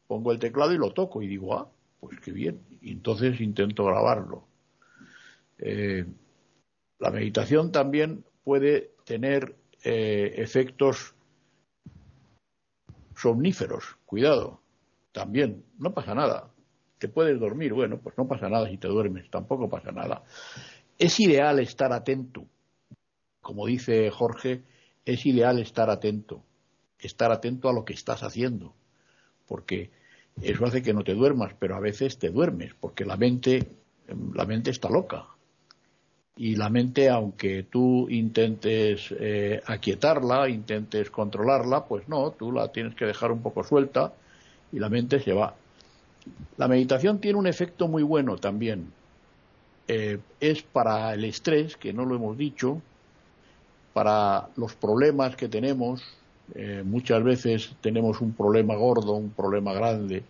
[0.06, 1.68] pongo el teclado y lo toco y digo ah
[2.00, 4.46] pues qué bien y entonces intento grabarlo
[5.58, 6.04] eh,
[6.98, 11.14] la meditación también puede tener eh, efectos
[13.16, 14.60] somníferos, cuidado,
[15.12, 16.50] también, no pasa nada.
[16.98, 20.24] Te puedes dormir, bueno, pues no pasa nada si te duermes, tampoco pasa nada.
[20.98, 22.46] Es ideal estar atento,
[23.40, 24.62] como dice Jorge,
[25.04, 26.42] es ideal estar atento,
[27.06, 28.72] estar atento a lo que estás haciendo,
[29.46, 29.90] porque
[30.42, 33.66] eso hace que no te duermas, pero a veces te duermes, porque la mente,
[34.34, 35.26] la mente está loca,
[36.36, 42.94] y la mente, aunque tú intentes eh, aquietarla, intentes controlarla, pues no, tú la tienes
[42.96, 44.12] que dejar un poco suelta
[44.72, 45.54] y la mente se va.
[46.56, 48.92] La meditación tiene un efecto muy bueno también.
[49.86, 52.80] Eh, es para el estrés, que no lo hemos dicho,
[53.92, 56.02] para los problemas que tenemos.
[56.54, 60.22] Eh, muchas veces tenemos un problema gordo, un problema grande,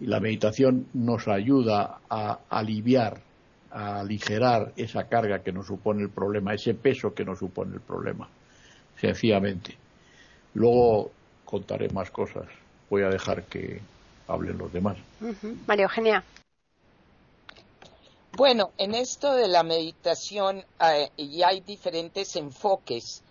[0.00, 3.20] y la meditación nos ayuda a aliviar
[3.76, 7.80] a aligerar esa carga que nos supone el problema, ese peso que nos supone el
[7.82, 8.26] problema,
[8.98, 9.76] sencillamente.
[10.54, 11.10] Luego
[11.44, 12.46] contaré más cosas.
[12.88, 13.82] Voy a dejar que
[14.28, 14.96] hablen los demás.
[15.66, 16.24] María Eugenia.
[18.34, 23.22] Bueno, en esto de la meditación eh, ya hay diferentes enfoques.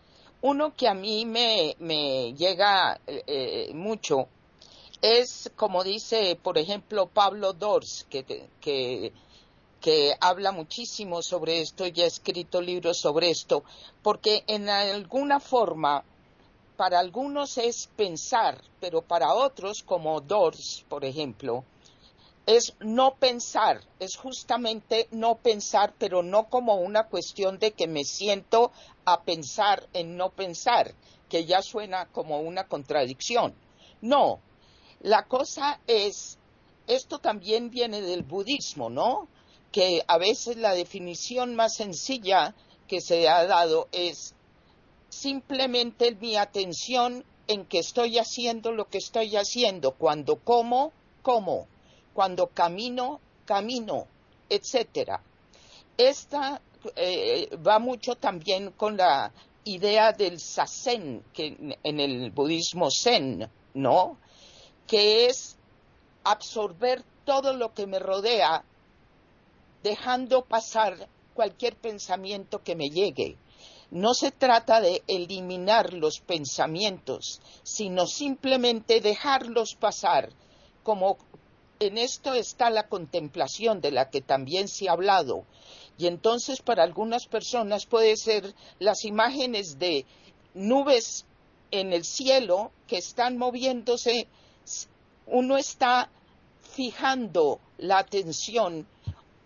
[0.45, 4.27] Uno que a mí me, llega eh, mucho
[5.01, 9.11] es, como dice, por ejemplo, Pablo Dors, que
[10.19, 13.63] habla muchísimo sobre esto y ha escrito libros sobre esto,
[14.03, 16.03] porque en alguna forma,
[16.77, 21.63] para algunos es pensar, pero para otros, como Dors, por ejemplo,
[22.45, 28.03] es no pensar, es justamente no pensar, pero no como una cuestión de que me
[28.03, 28.71] siento
[29.03, 30.93] a pensar en no pensar,
[31.27, 33.55] que ya suena como una contradicción.
[34.01, 34.39] No,
[35.01, 36.37] la cosa es,
[36.87, 39.27] esto también viene del budismo, ¿no?
[39.71, 42.53] Que a veces la definición más sencilla
[42.87, 44.35] que se ha dado es
[45.09, 50.91] simplemente mi atención en que estoy haciendo lo que estoy haciendo, cuando como,
[51.23, 51.67] como
[52.15, 54.07] cuando camino, camino,
[54.49, 55.21] etcétera.
[55.97, 56.61] Esta
[56.95, 59.33] eh, va mucho también con la
[59.65, 64.17] idea del sasen, que en el budismo zen, ¿no?
[64.87, 65.57] Que es
[66.23, 68.63] absorber todo lo que me rodea,
[69.83, 73.35] dejando pasar cualquier pensamiento que me llegue.
[73.91, 80.29] No se trata de eliminar los pensamientos, sino simplemente dejarlos pasar
[80.83, 81.17] como
[81.79, 85.45] en esto está la contemplación de la que también se ha hablado.
[85.97, 90.05] Y entonces para algunas personas puede ser las imágenes de
[90.53, 91.25] nubes
[91.71, 94.27] en el cielo que están moviéndose.
[95.27, 96.09] Uno está
[96.73, 98.87] fijando la atención,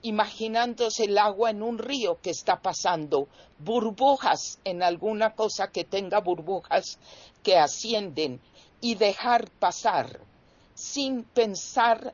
[0.02, 3.28] imaginándose el agua en un río que está pasando,
[3.60, 6.98] burbujas en alguna cosa que tenga burbujas
[7.44, 8.40] que ascienden
[8.82, 10.22] y dejar pasar
[10.80, 12.14] sin pensar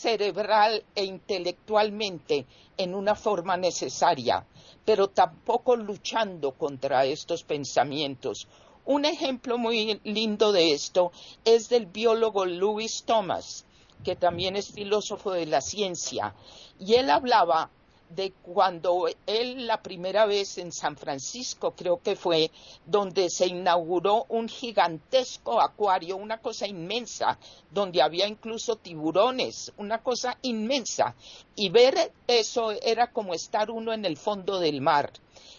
[0.00, 4.46] cerebral e intelectualmente en una forma necesaria,
[4.84, 8.46] pero tampoco luchando contra estos pensamientos.
[8.84, 11.12] Un ejemplo muy lindo de esto
[11.44, 13.66] es del biólogo Louis Thomas,
[14.04, 16.34] que también es filósofo de la ciencia,
[16.78, 17.70] y él hablaba
[18.10, 22.50] de cuando él la primera vez en San Francisco, creo que fue,
[22.86, 27.38] donde se inauguró un gigantesco acuario, una cosa inmensa,
[27.70, 31.14] donde había incluso tiburones, una cosa inmensa.
[31.54, 35.12] Y ver eso era como estar uno en el fondo del mar.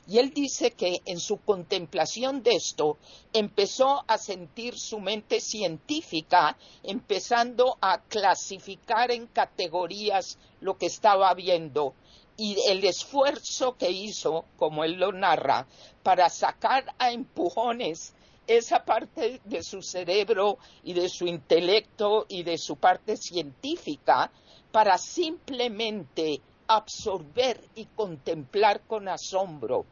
[0.08, 2.98] Y él dice que en su contemplación de esto
[3.32, 11.94] empezó a sentir su mente científica, empezando a clasificar en categorías lo que estaba viendo
[12.40, 15.68] y el esfuerzo que hizo, como él lo narra,
[16.02, 18.14] para sacar a empujones
[18.48, 24.32] esa parte de su cerebro y de su intelecto y de su parte científica
[24.72, 29.86] para simplemente absorber y contemplar con asombro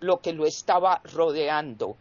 [0.00, 1.96] lo que lo estaba rodeando.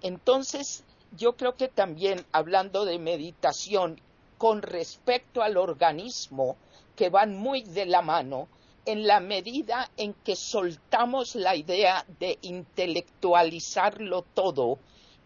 [0.00, 0.82] Entonces,
[1.14, 4.00] yo creo que también hablando de meditación
[4.38, 6.56] con respecto al organismo,
[6.96, 8.48] que van muy de la mano,
[8.84, 14.78] en la medida en que soltamos la idea de intelectualizarlo todo,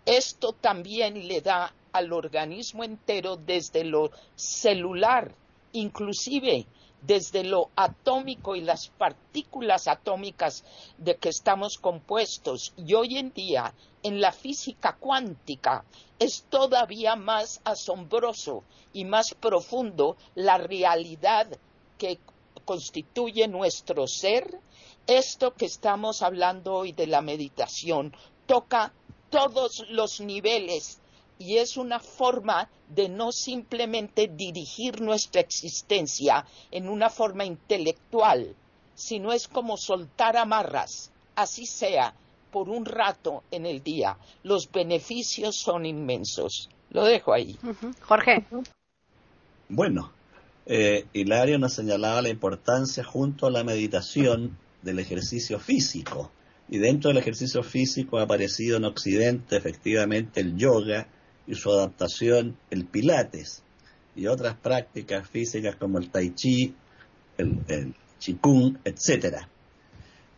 [0.05, 5.35] esto también le da al organismo entero desde lo celular,
[5.73, 6.67] inclusive
[7.03, 10.65] desde lo atómico y las partículas atómicas
[10.99, 12.75] de que estamos compuestos.
[12.77, 15.85] Y hoy en día, en la física cuántica,
[16.19, 21.47] es todavía más asombroso y más profundo la realidad
[21.99, 22.19] que
[22.67, 24.61] constituye nuestro ser,
[25.07, 28.93] esto que estamos hablando hoy de la meditación toca
[29.31, 31.01] todos los niveles
[31.39, 38.55] y es una forma de no simplemente dirigir nuestra existencia en una forma intelectual,
[38.95, 42.15] sino es como soltar amarras, así sea,
[42.51, 44.17] por un rato en el día.
[44.43, 46.71] Los beneficios son inmensos.
[46.91, 47.59] Lo dejo ahí.
[48.01, 48.47] Jorge.
[49.69, 50.13] Bueno,
[50.67, 56.33] eh, Hilario nos señalaba la importancia junto a la meditación del ejercicio físico.
[56.69, 61.07] Y dentro del ejercicio físico ha aparecido en Occidente efectivamente el yoga
[61.47, 63.63] y su adaptación el pilates
[64.17, 66.75] y otras prácticas físicas como el tai chi,
[67.39, 69.47] el, el qigong, etc.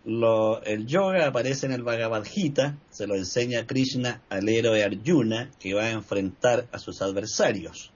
[0.04, 5.72] el yoga aparece en el Bhagavad Gita, se lo enseña Krishna al héroe Arjuna que
[5.72, 7.92] va a enfrentar a sus adversarios.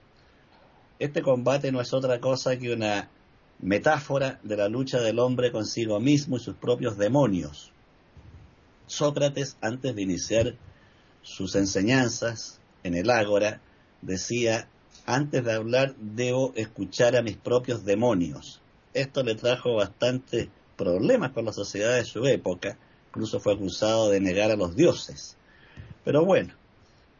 [1.03, 3.09] Este combate no es otra cosa que una
[3.59, 7.73] metáfora de la lucha del hombre consigo mismo y sus propios demonios.
[8.87, 10.55] Sócrates, antes de iniciar
[11.21, 13.59] sus enseñanzas en el ágora,
[14.01, 14.69] decía,
[15.05, 18.61] antes de hablar debo escuchar a mis propios demonios.
[18.93, 22.77] Esto le trajo bastante problemas con la sociedad de su época,
[23.09, 25.35] incluso fue acusado de negar a los dioses.
[26.05, 26.53] Pero bueno,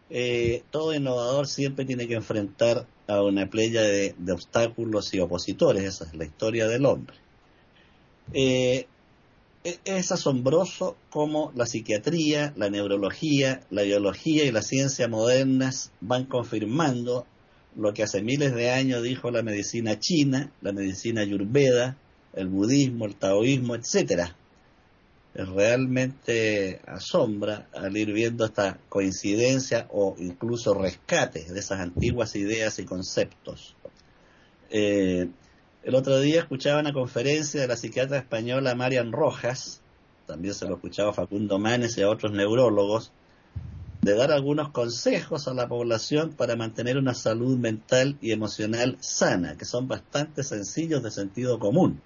[0.09, 6.05] eh, todo innovador siempre tiene que enfrentar a una playa de, obstáculos y opositores, esa
[6.05, 7.15] es la historia del hombre.
[8.33, 8.87] Eh,
[9.63, 16.25] e, es asombroso cómo la psiquiatría, la neurología, la biología y la ciencia modernas van
[16.25, 17.25] confirmando
[17.75, 21.97] lo que hace miles de años dijo la medicina china, la medicina ayurveda,
[22.33, 24.35] el budismo, el taoísmo, etcétera.
[25.35, 32.85] Realmente asombra al ir viendo esta coincidencia o incluso rescate de esas antiguas ideas y
[32.85, 33.75] conceptos.
[34.69, 35.27] Eh,
[35.83, 39.81] el otro día escuchaba una conferencia de la psiquiatra española Marian Rojas,
[40.27, 43.11] también se lo escuchaba Facundo Manes y a otros neurólogos,
[44.03, 49.57] de dar algunos consejos a la población para mantener una salud mental y emocional sana,
[49.57, 52.01] que son bastante sencillos de sentido común.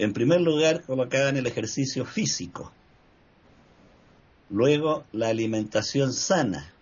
[0.00, 2.72] En primer lugar, colocaban el ejercicio físico.
[4.48, 6.72] Luego, la alimentación sana.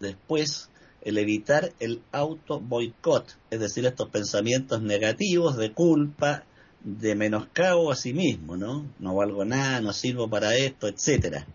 [0.00, 0.70] Después,
[1.02, 6.44] el evitar el auto boicot, es decir, estos pensamientos negativos de culpa,
[6.82, 8.86] de menoscabo a sí mismo, ¿no?
[8.98, 11.46] No valgo nada, no sirvo para esto, etcétera.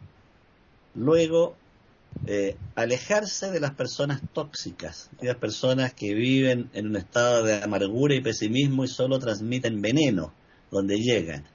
[0.93, 1.55] Luego,
[2.25, 7.61] eh, alejarse de las personas tóxicas, de las personas que viven en un estado de
[7.61, 10.33] amargura y pesimismo y solo transmiten veneno
[10.71, 11.45] donde llegan.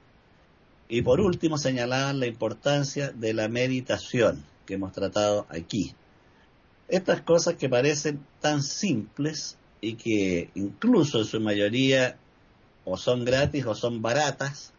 [0.89, 5.93] Y por último, señalaban la importancia de la meditación que hemos tratado aquí.
[6.87, 12.17] Estas cosas que parecen tan simples y que incluso en su mayoría
[12.85, 14.73] o son gratis o son baratas,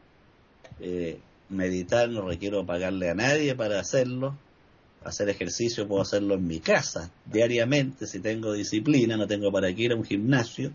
[0.80, 4.36] eh, meditar no requiero pagarle a nadie para hacerlo,
[5.04, 9.82] hacer ejercicio puedo hacerlo en mi casa diariamente si tengo disciplina, no tengo para qué
[9.82, 10.72] ir a un gimnasio,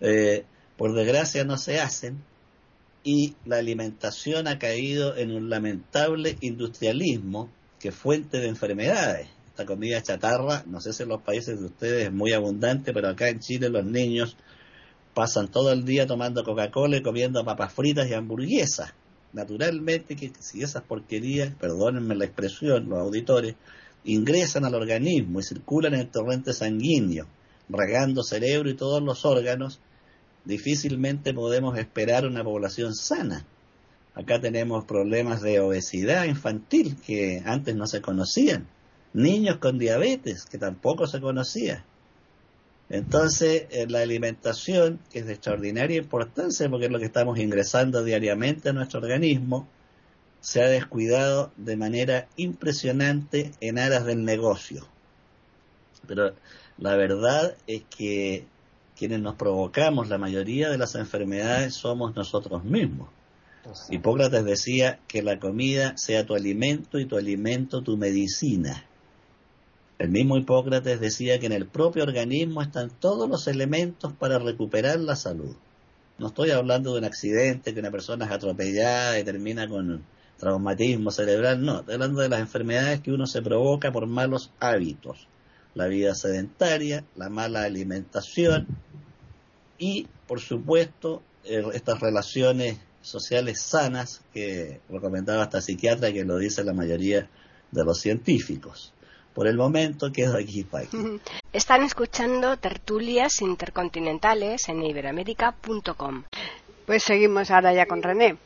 [0.00, 0.44] eh,
[0.76, 2.22] por desgracia no se hacen
[3.04, 9.66] y la alimentación ha caído en un lamentable industrialismo que es fuente de enfermedades esta
[9.66, 13.28] comida chatarra, no sé si en los países de ustedes es muy abundante, pero acá
[13.28, 14.36] en Chile los niños
[15.12, 18.94] pasan todo el día tomando Coca-Cola y comiendo papas fritas y hamburguesas.
[19.32, 23.54] Naturalmente que si esas porquerías, perdónenme la expresión, los auditores,
[24.04, 27.26] ingresan al organismo y circulan en el torrente sanguíneo,
[27.68, 29.80] regando cerebro y todos los órganos,
[30.44, 33.46] difícilmente podemos esperar una población sana.
[34.14, 38.66] Acá tenemos problemas de obesidad infantil que antes no se conocían
[39.12, 41.84] niños con diabetes, que tampoco se conocía.
[42.90, 48.02] Entonces, eh, la alimentación, que es de extraordinaria importancia porque es lo que estamos ingresando
[48.02, 49.68] diariamente a nuestro organismo,
[50.40, 54.86] se ha descuidado de manera impresionante en aras del negocio.
[56.08, 56.34] Pero
[56.78, 58.46] la verdad es que
[58.96, 63.08] quienes nos provocamos la mayoría de las enfermedades somos nosotros mismos.
[63.90, 68.84] Hipócrates decía que la comida sea tu alimento y tu alimento tu medicina.
[70.00, 74.98] El mismo Hipócrates decía que en el propio organismo están todos los elementos para recuperar
[74.98, 75.54] la salud.
[76.16, 80.02] No estoy hablando de un accidente, que una persona es atropellada y termina con
[80.38, 85.28] traumatismo cerebral, no, estoy hablando de las enfermedades que uno se provoca por malos hábitos,
[85.74, 88.68] la vida sedentaria, la mala alimentación
[89.78, 96.72] y, por supuesto, estas relaciones sociales sanas que recomendaba esta psiquiatra que lo dice la
[96.72, 97.28] mayoría
[97.70, 98.94] de los científicos.
[99.34, 100.66] Por el momento quedo aquí,
[101.52, 106.24] Están escuchando tertulias intercontinentales en iberoamérica.com.
[106.84, 108.36] Pues seguimos ahora ya con René.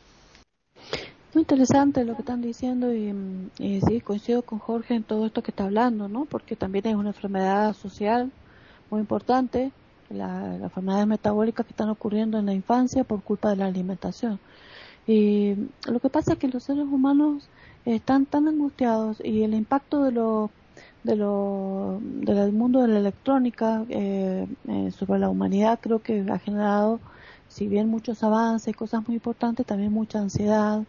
[1.33, 3.13] Muy interesante lo que están diciendo y,
[3.57, 6.25] sí, coincido con Jorge en todo esto que está hablando, ¿no?
[6.25, 8.31] Porque también es una enfermedad social
[8.89, 9.71] muy importante,
[10.09, 14.39] las enfermedades metabólicas que están ocurriendo en la infancia por culpa de la alimentación.
[15.07, 15.55] Y
[15.87, 17.49] lo que pasa es que los seres humanos
[17.85, 20.51] están tan angustiados y el impacto de los
[21.05, 26.39] de lo, del mundo de la electrónica eh, eh, sobre la humanidad creo que ha
[26.39, 26.99] generado,
[27.47, 30.81] si bien muchos avances, cosas muy importantes, también mucha ansiedad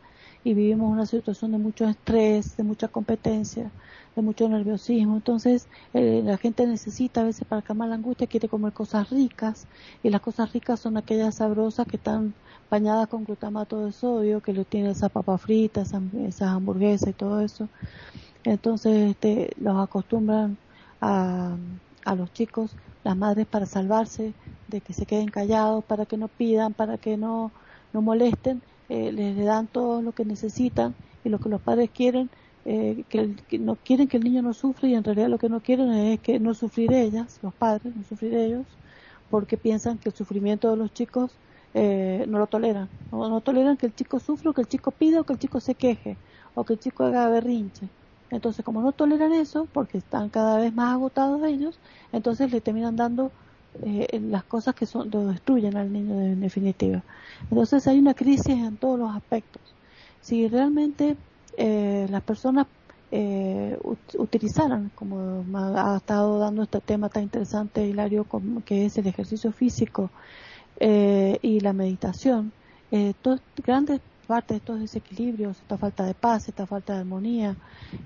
[0.43, 3.71] y vivimos una situación de mucho estrés, de mucha competencia,
[4.15, 5.17] de mucho nerviosismo.
[5.17, 9.67] Entonces, eh, la gente necesita a veces para calmar la angustia, quiere comer cosas ricas
[10.03, 12.33] y las cosas ricas son aquellas sabrosas que están
[12.71, 17.41] bañadas con glutamato de sodio, que lo tiene esa papa frita, esas hamburguesas y todo
[17.41, 17.69] eso.
[18.47, 20.57] Entonces este, los acostumbran
[21.01, 21.57] a,
[22.05, 24.35] a los chicos, las madres para salvarse
[24.69, 27.53] de que se queden callados, para que no pidan, para que no,
[27.93, 30.95] no molesten, eh, les, dan todo lo que necesitan
[31.25, 32.31] y lo que los padres quieren,
[32.65, 35.61] eh, que, no quieren que el niño no sufra y en realidad lo que no
[35.61, 38.79] quieren es que no sufrir ellas, los padres, no sufrir ellos,
[39.29, 41.41] porque piensan que el sufrimiento de los chicos
[41.75, 42.91] eh, no lo toleran.
[43.11, 45.61] No, no toleran que el chico sufra, que el chico pida, o que el chico
[45.61, 46.21] se queje,
[46.55, 47.91] o que el chico haga berrinche.
[48.31, 51.79] Entonces, como no toleran eso, porque están cada vez más agotados ellos,
[52.13, 53.31] entonces le terminan dando
[53.83, 57.03] eh, las cosas que son, lo destruyen al niño en definitiva.
[57.51, 59.63] Entonces hay una crisis en todos los aspectos.
[60.21, 61.17] Si realmente
[61.57, 62.67] eh, las personas
[63.13, 63.79] eh,
[64.19, 68.27] utilizaran, como ha estado dando este tema tan interesante, Hilario,
[68.65, 70.11] que es el ejercicio físico
[70.81, 72.53] eh, y la meditación,
[72.91, 73.15] eh,
[73.65, 77.57] grandes parte de estos desequilibrios, esta falta de paz, esta falta de armonía,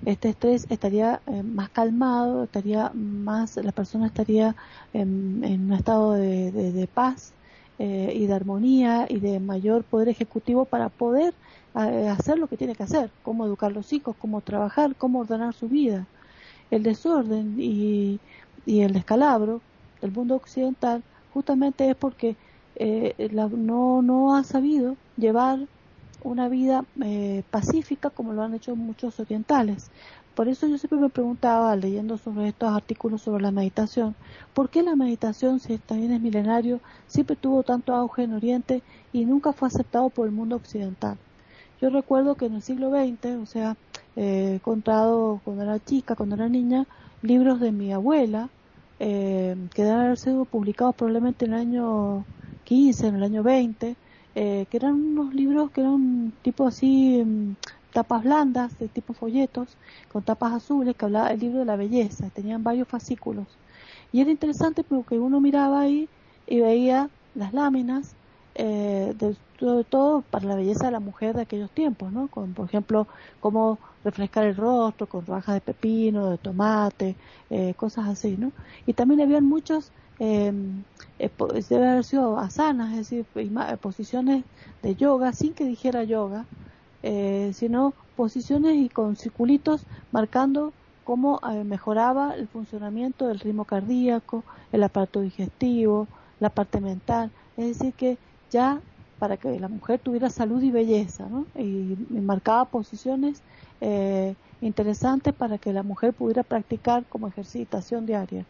[0.05, 4.55] este estrés estaría eh, más calmado, estaría más, la persona estaría
[4.93, 7.33] en, un estado de, paz
[7.79, 11.33] eh, y de armonía y de mayor poder ejecutivo para poder
[11.75, 15.53] eh, hacer lo que tiene que hacer, cómo educar los hijos, cómo trabajar, cómo ordenar
[15.53, 16.05] su vida.
[16.69, 18.19] El desorden y,
[18.65, 19.61] y el descalabro
[20.01, 21.03] del mundo occidental
[21.33, 22.35] justamente es porque
[23.31, 25.67] no, no ha sabido llevar
[26.23, 29.91] una vida eh, pacífica como lo han hecho muchos orientales.
[30.35, 34.15] Por eso yo siempre me preguntaba, leyendo sobre estos artículos sobre la meditación,
[34.53, 39.25] ¿por qué la meditación, si también es milenario, siempre tuvo tanto auge en Oriente y
[39.25, 41.17] nunca fue aceptado por el mundo occidental?
[41.81, 43.75] Yo recuerdo que en el siglo XX, o sea,
[44.15, 46.87] eh, he contado cuando era chica, cuando era niña,
[47.21, 48.49] libros de mi abuela,
[48.99, 52.25] eh, que deben haber sido publicados probablemente en el año
[52.63, 53.95] 15, en el año 20,
[54.35, 57.55] eh, que eran unos libros que eran tipo así, mm,
[57.91, 59.77] tapas blandas, de tipo folletos,
[60.07, 63.59] con tapas azules, que hablaba el libro de la belleza, tenían varios fascículos.
[64.11, 66.09] Y era interesante porque uno miraba ahí
[66.45, 68.17] y veía las láminas,
[68.55, 69.37] eh, de,
[69.89, 72.29] todo para la belleza de la mujer de aquellos tiempos, ¿no?
[72.29, 73.07] Con, por ejemplo,
[73.39, 77.17] cómo refrescar el rostro con rodajas de pepino, de tomate,
[77.49, 78.53] eh, cosas así, ¿no?
[78.85, 79.93] Y también habían muchos
[80.23, 80.53] eh,
[81.17, 83.25] debe haber sido asanas, es decir,
[83.81, 84.43] posiciones
[84.83, 86.45] de yoga sin que dijera yoga,
[87.01, 90.73] eh, sino posiciones y con circulitos marcando
[91.05, 96.07] cómo eh, mejoraba el funcionamiento del ritmo cardíaco, el aparato digestivo,
[96.39, 98.19] la parte mental, es decir, que
[98.51, 98.79] ya
[99.17, 101.47] para que la mujer tuviera salud y belleza, ¿no?
[101.59, 103.41] y, marcaba posiciones
[103.79, 108.45] eh, interesantes para que la mujer pudiera practicar como ejercitación diaria.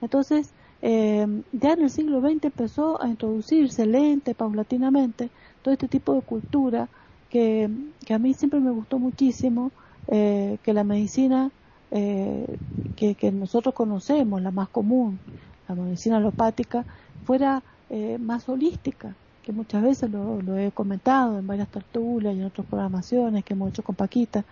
[0.00, 0.52] Entonces,
[0.82, 5.30] eh, ya en el siglo XX empezó a introducirse lente, paulatinamente,
[5.62, 6.88] todo este tipo de cultura
[7.28, 7.70] que,
[8.04, 9.72] que a mí siempre me gustó muchísimo,
[10.08, 11.50] eh, que la medicina
[11.90, 12.58] eh,
[12.94, 15.20] que, que, nosotros conocemos, la más común,
[15.68, 16.86] la medicina alopática,
[17.24, 22.46] fuera eh, más holística, que muchas veces lo, he comentado en varias tertulias y en
[22.46, 24.44] otras programaciones que hemos hecho con Paquita.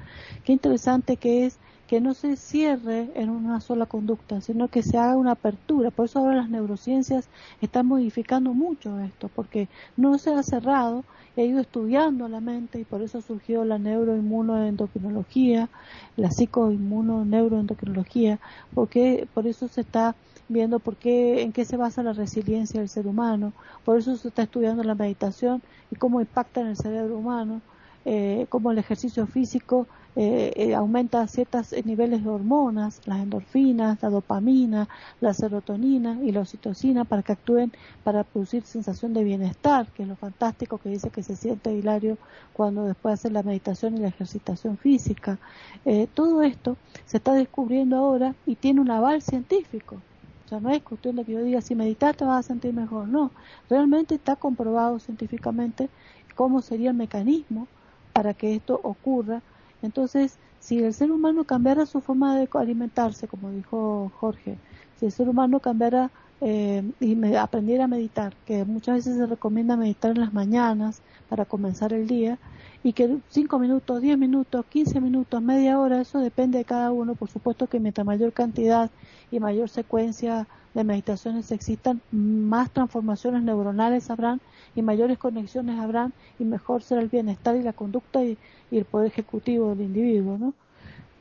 [0.44, 4.98] Qué interesante que es que no se cierre en una sola conducta, sino que se
[4.98, 5.90] haga una apertura.
[5.90, 7.28] Por eso ahora las neurociencias
[7.60, 11.04] están modificando mucho esto, porque no se ha cerrado
[11.36, 15.68] y ha ido estudiando la mente y por eso surgió la neuroinmunoendocrinología,
[16.16, 18.38] la psicoinmunoneuroendocrinología,
[18.74, 20.14] porque por eso se está
[20.48, 23.52] viendo por qué, en qué se basa la resiliencia del ser humano,
[23.84, 27.60] por eso se está estudiando la meditación y cómo impacta en el cerebro humano,
[28.04, 29.86] eh, cómo el ejercicio físico
[30.16, 34.88] eh, eh, aumenta ciertos niveles de hormonas, las endorfinas, la dopamina,
[35.20, 37.72] la serotonina y la oxitocina para que actúen
[38.04, 42.18] para producir sensación de bienestar, que es lo fantástico que dice que se siente Hilario
[42.52, 45.38] cuando después hace la meditación y la ejercitación física.
[45.84, 49.96] Eh, todo esto se está descubriendo ahora y tiene un aval científico.
[50.44, 52.74] O sea, no es cuestión de que yo diga si meditar te vas a sentir
[52.74, 53.32] mejor, no.
[53.68, 55.88] Realmente está comprobado científicamente
[56.34, 57.66] cómo sería el mecanismo
[58.12, 59.42] para que esto ocurra
[59.84, 64.56] entonces, si el ser humano cambiara su forma de alimentarse, como dijo Jorge,
[64.98, 66.10] si el ser humano cambiara
[66.40, 71.02] eh, y me, aprendiera a meditar, que muchas veces se recomienda meditar en las mañanas
[71.28, 72.38] para comenzar el día,
[72.84, 77.14] y que 5 minutos, 10 minutos, 15 minutos, media hora, eso depende de cada uno.
[77.14, 78.90] Por supuesto que mientras mayor cantidad
[79.30, 84.42] y mayor secuencia de meditaciones existan, más transformaciones neuronales habrán
[84.76, 88.36] y mayores conexiones habrán y mejor será el bienestar y la conducta y,
[88.70, 90.52] el poder ejecutivo del individuo, ¿no?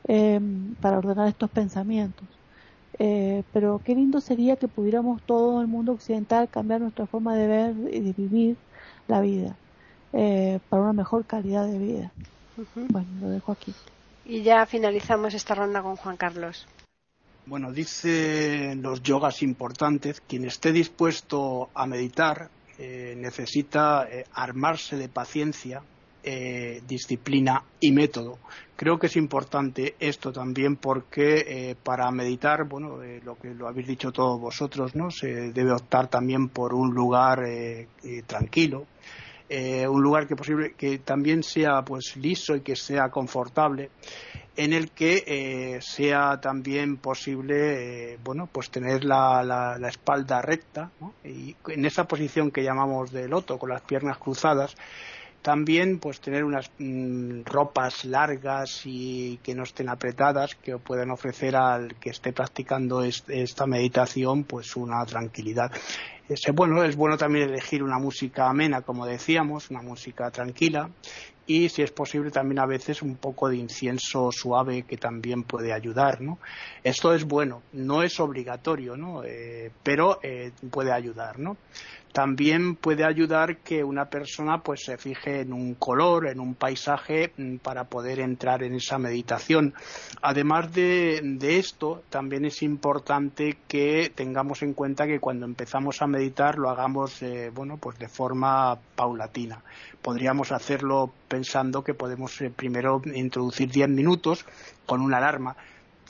[0.08, 0.40] Eh,
[0.82, 2.26] para ordenar estos pensamientos.
[2.98, 7.46] Eh, pero qué lindo sería que pudiéramos todo el mundo occidental cambiar nuestra forma de
[7.46, 8.56] ver y de vivir
[9.08, 9.56] la vida
[10.16, 12.12] eh, para una mejor calidad de vida.
[12.74, 13.74] Bueno, lo dejo aquí.
[14.24, 16.66] Y ya finalizamos esta ronda con Juan Carlos.
[17.46, 22.48] Bueno, dicen los yogas importantes, quien esté dispuesto a meditar
[22.78, 25.82] eh, necesita eh, armarse de paciencia
[26.26, 28.38] eh, disciplina y método.
[28.76, 33.68] Creo que es importante esto también porque eh, para meditar, bueno, eh, lo que lo
[33.68, 35.10] habéis dicho todos vosotros, ¿no?
[35.10, 37.40] Se debe optar también por un lugar
[38.26, 38.86] tranquilo,
[39.50, 43.90] un lugar que posible que también sea pues liso y que sea confortable
[44.56, 50.90] en el que sea también posible bueno pues tener la, la, espalda recta
[51.24, 54.76] y en esa posición que llamamos de loto con las piernas cruzadas
[55.44, 61.54] también, pues tener unas mm, ropas largas y que no estén apretadas, que puedan ofrecer
[61.54, 65.70] al que esté practicando esta meditación, pues una tranquilidad.
[66.26, 70.88] Es bueno, es bueno también elegir una música amena, como decíamos, una música tranquila
[71.46, 75.74] y si es posible también a veces un poco de incienso suave que también puede
[75.74, 76.38] ayudar, ¿no?
[76.82, 79.22] Esto es bueno, no es obligatorio, ¿no?
[79.24, 81.58] Eh, pero eh, puede ayudar, ¿no?
[82.14, 87.32] También puede ayudar que una persona pues se fije en un color, en un paisaje
[87.36, 89.74] mm, para poder entrar en esa meditación.
[90.22, 96.56] Además de, esto, también es importante que tengamos en cuenta que cuando empezamos a meditar
[96.56, 99.64] lo hagamos eh, bueno pues de forma paulatina.
[100.00, 104.46] Podríamos hacerlo pensando que podemos eh, primero introducir 10 minutos
[104.86, 105.56] con una alarma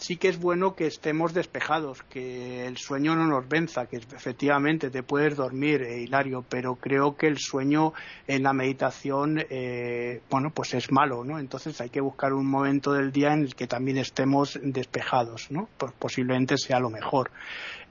[0.05, 4.91] sí que es bueno que estemos despejados, que el sueño no nos venza, que efectivamente
[4.91, 7.95] te puedes dormir, eh, Hilario, pero creo que el sueño
[8.27, 11.39] en la meditación, eh, bueno, pues es malo, ¿no?
[11.39, 15.71] Entonces hay que buscar un momento del día en el que también estemos despejados, ¿no?
[15.79, 17.31] Pues posiblemente sea lo mejor.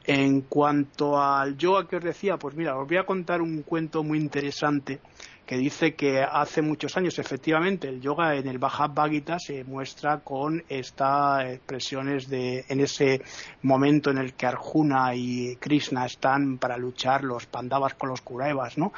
[0.05, 4.03] En cuanto al yoga que os decía, pues mira, os voy a contar un cuento
[4.03, 4.99] muy interesante
[5.45, 10.19] que dice que hace muchos años efectivamente el yoga en el Bhagavad Gita se muestra
[10.19, 13.21] con estas expresiones de en ese
[13.61, 18.77] momento en el que Arjuna y Krishna están para luchar los pandavas con los Kurevas,
[18.77, 18.93] ¿no?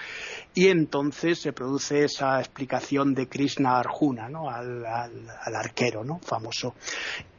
[0.54, 4.50] Y entonces se produce esa explicación de Krishna Arjuna, ¿no?
[4.50, 6.20] Al, al arquero, ¿no?
[6.20, 6.76] Famoso.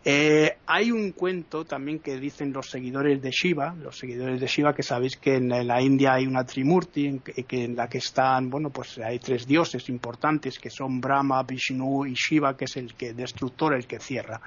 [0.08, 4.72] Eh, hay un cuento también que dicen los seguidores de Shiva, los seguidores de Shiva
[4.72, 8.48] que sabéis que en la India hay una Trimurti en, que, en la que están,
[8.48, 12.94] bueno, pues hay tres dioses importantes que son Brahma, Vishnu y Shiva, que es el
[12.94, 14.40] que destructor, el que cierra.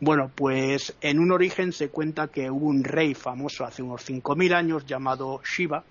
[0.00, 4.54] Bueno, pues en un origen se cuenta que hubo un rey famoso hace unos 5.000
[4.54, 5.84] años llamado Shiva,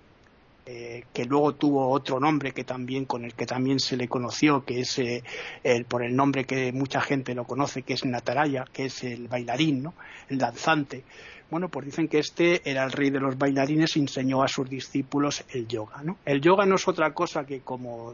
[0.68, 4.64] eh, que luego tuvo otro nombre que también con el que también se le conoció,
[4.64, 5.22] que es eh,
[5.62, 9.28] el, por el nombre que mucha gente lo conoce, que es Nataraya, que es el
[9.28, 9.94] bailarín, ¿no?
[10.28, 11.04] el danzante.
[11.52, 14.68] Bueno, pues dicen que este era el rey de los bailarines y enseñó a sus
[14.68, 16.02] discípulos el yoga.
[16.02, 16.16] ¿no?
[16.24, 18.12] El yoga no es otra cosa que como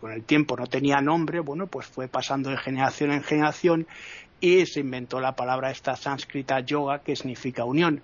[0.00, 3.86] con el tiempo no tenía nombre, bueno, pues fue pasando de generación en generación
[4.40, 8.02] y se inventó la palabra esta sánscrita yoga que significa unión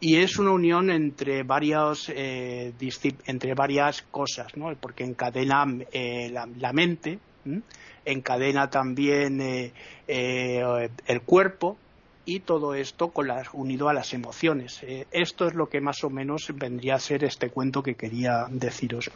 [0.00, 2.72] y es una unión entre varias eh,
[3.26, 4.74] entre varias cosas ¿no?
[4.78, 7.18] porque encadena eh, la, mente
[8.04, 9.72] encadena también eh,
[10.06, 11.76] el cuerpo
[12.24, 14.80] y todo esto con unido a las emociones.
[15.12, 19.12] Esto es lo que más o menos vendría a ser este cuento que quería deciros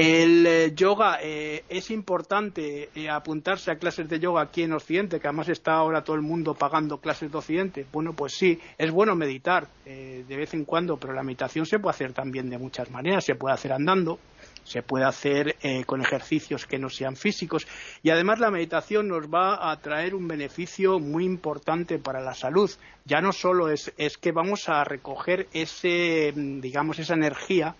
[0.00, 5.18] el eh, yoga eh, es importante eh, apuntarse a clases de yoga aquí en Occidente,
[5.18, 7.84] que además está ahora todo el mundo pagando clases de Occidente.
[7.92, 11.94] Bueno, pues sí, es bueno meditar de vez en cuando, pero la meditación se puede
[11.94, 13.24] hacer también de muchas maneras.
[13.24, 14.20] Se puede hacer andando,
[14.62, 17.66] se puede hacer con ejercicios que no sean físicos
[18.02, 22.70] y además la meditación nos va a traer un beneficio muy importante para la salud.
[23.06, 27.74] Ya no solo es, es que vamos a recoger ese, digamos, esa energía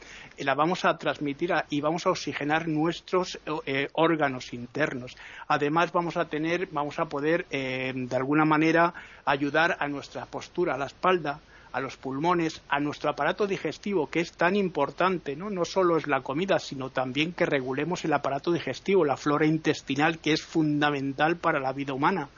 [0.45, 5.17] la vamos a transmitir y vamos a oxigenar nuestros eh, órganos internos.
[5.47, 10.75] Además, vamos a tener, vamos a poder, eh, de alguna manera, ayudar a nuestra postura,
[10.75, 11.41] a la espalda,
[11.73, 15.51] a los pulmones, a nuestro aparato digestivo, que es tan importante, ¿no?
[15.51, 20.19] No solo es la comida, sino también que regulemos el aparato digestivo, la flora intestinal,
[20.19, 22.29] que es fundamental para la vida humana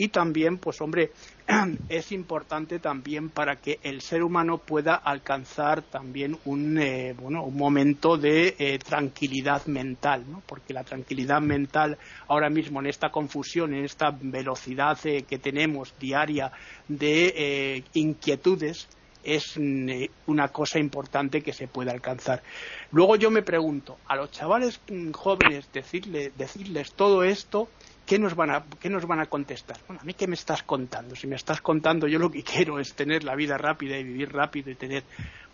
[0.00, 1.10] y también, pues hombre,
[1.90, 7.54] es importante también para que el ser humano pueda alcanzar también un, eh, bueno, un
[7.54, 10.42] momento de eh, tranquilidad mental, ¿no?
[10.46, 11.98] porque la tranquilidad mental
[12.28, 16.50] ahora mismo en esta confusión, en esta velocidad eh, que tenemos diaria
[16.88, 18.88] de inquietudes,
[19.22, 22.42] es mm, una cosa importante que se puede alcanzar.
[22.90, 27.68] Luego yo me pregunto, a los chavales mm, jóvenes decirles todo esto,
[28.10, 29.76] ¿qué nos van a, qué nos van a contestar?
[29.86, 31.14] Bueno, a mí qué me estás contando?
[31.14, 34.32] Si me estás contando, yo lo que quiero es tener la vida rápida y vivir
[34.32, 35.04] rápido y tener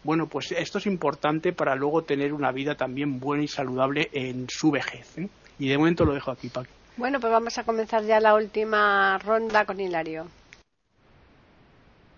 [0.03, 4.47] bueno, pues esto es importante para luego tener una vida también buena y saludable en
[4.49, 5.19] su vejez.
[5.19, 5.29] ¿eh?
[5.59, 6.71] Y de momento lo dejo aquí, Paqui.
[6.97, 10.27] Bueno, pues vamos a comenzar ya la última ronda con Hilario.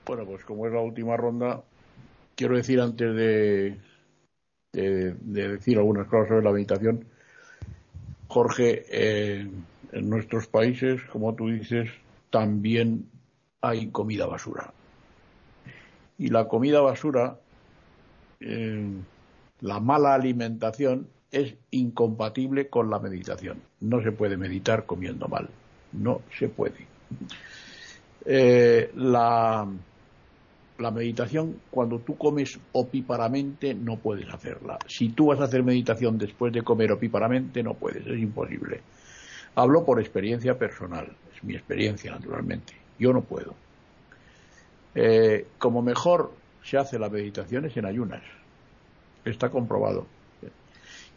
[0.07, 1.63] Bueno, pues como es la última ronda,
[2.37, 3.79] quiero decir antes de,
[4.73, 7.07] de decir algunas cosas sobre la meditación,
[8.29, 9.49] Jorge, eh,
[9.93, 11.91] en nuestros países, como tú dices,
[12.31, 13.09] también
[13.61, 14.73] hay comida basura.
[16.19, 17.39] Y la comida basura,
[18.41, 18.93] eh,
[19.61, 23.61] la mala alimentación, es incompatible con la meditación.
[23.81, 25.49] No se puede meditar comiendo mal.
[25.93, 26.87] No se puede.
[28.25, 29.67] Eh, la,
[30.79, 34.79] la meditación, cuando tú comes opíparamente, no puedes hacerla.
[34.87, 38.81] Si tú vas a hacer meditación después de comer opíparamente, no puedes, es imposible.
[39.55, 42.75] Hablo por experiencia personal, es mi experiencia naturalmente.
[42.99, 43.55] Yo no puedo.
[44.95, 46.33] Eh, como mejor
[46.63, 48.23] se hace la meditación es en ayunas.
[49.25, 50.07] Está comprobado.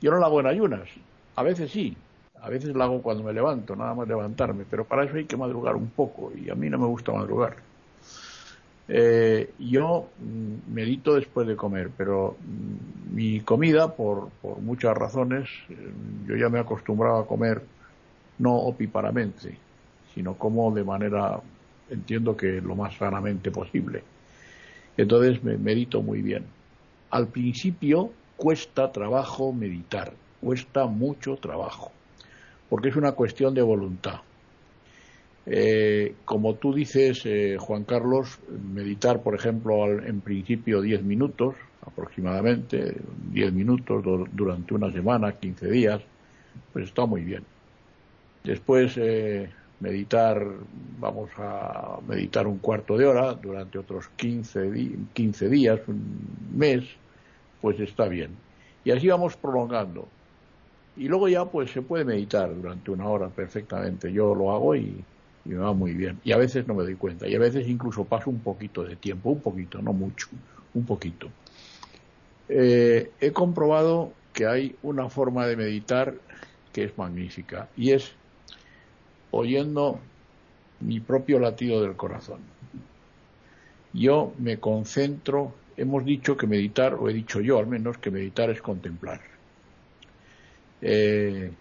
[0.02, 0.90] Yo no la hago en ayunas.
[1.36, 1.96] A veces sí.
[2.42, 4.66] A veces la hago cuando me levanto, nada más levantarme.
[4.70, 6.32] Pero para eso hay que madrugar un poco.
[6.36, 7.56] Y a mí no me gusta madrugar.
[8.88, 15.50] Eh, yo mm, medito después de comer, pero mm, mi comida, por, por muchas razones,
[15.70, 15.94] eh,
[16.28, 17.62] yo ya me he acostumbrado a comer
[18.42, 19.58] no opíparamente,
[20.14, 21.40] sino como de manera,
[21.90, 24.04] entiendo que lo más sanamente posible.
[24.98, 26.46] Entonces me medito muy bien.
[27.12, 31.92] Al principio cuesta trabajo meditar, cuesta mucho trabajo,
[32.70, 34.22] porque es una cuestión de voluntad.
[35.46, 38.40] Eh, como tú dices, eh, Juan Carlos,
[38.74, 42.96] meditar, por ejemplo, en principio 10 minutos aproximadamente,
[43.32, 46.02] 10 minutos durante una semana, 15 días,
[46.74, 47.44] pues está muy bien.
[48.44, 49.50] Después, eh,
[49.82, 50.46] meditar,
[51.00, 54.72] vamos a meditar un cuarto de hora durante otros 15,
[55.14, 56.02] 15 días, un
[56.56, 56.86] mes,
[57.62, 58.32] pues está bien.
[58.84, 60.08] Y así vamos prolongando.
[60.98, 64.12] Y luego ya pues se puede meditar durante una hora perfectamente.
[64.12, 65.04] Yo lo hago y,
[65.46, 66.20] me va muy bien.
[66.24, 67.28] Y a veces no me doy cuenta.
[67.28, 70.28] Y a veces incluso paso un poquito de tiempo, un poquito, no mucho,
[70.74, 71.28] un poquito.
[72.50, 76.14] Eh, he comprobado que hay una forma de meditar
[76.74, 78.14] que es magnífica y es
[79.32, 80.00] oyendo
[80.80, 82.40] mi propio latido del corazón.
[83.94, 88.50] Yo me concentro hemos dicho que meditar, o he dicho yo al menos, que meditar
[88.50, 89.22] es contemplar.
[90.82, 91.52] Eh,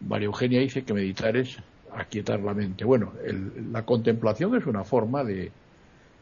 [0.00, 1.58] María Eugenia dice que meditar es
[1.94, 2.84] aquietar la mente.
[2.84, 3.12] Bueno,
[3.70, 5.50] la contemplación es una forma de,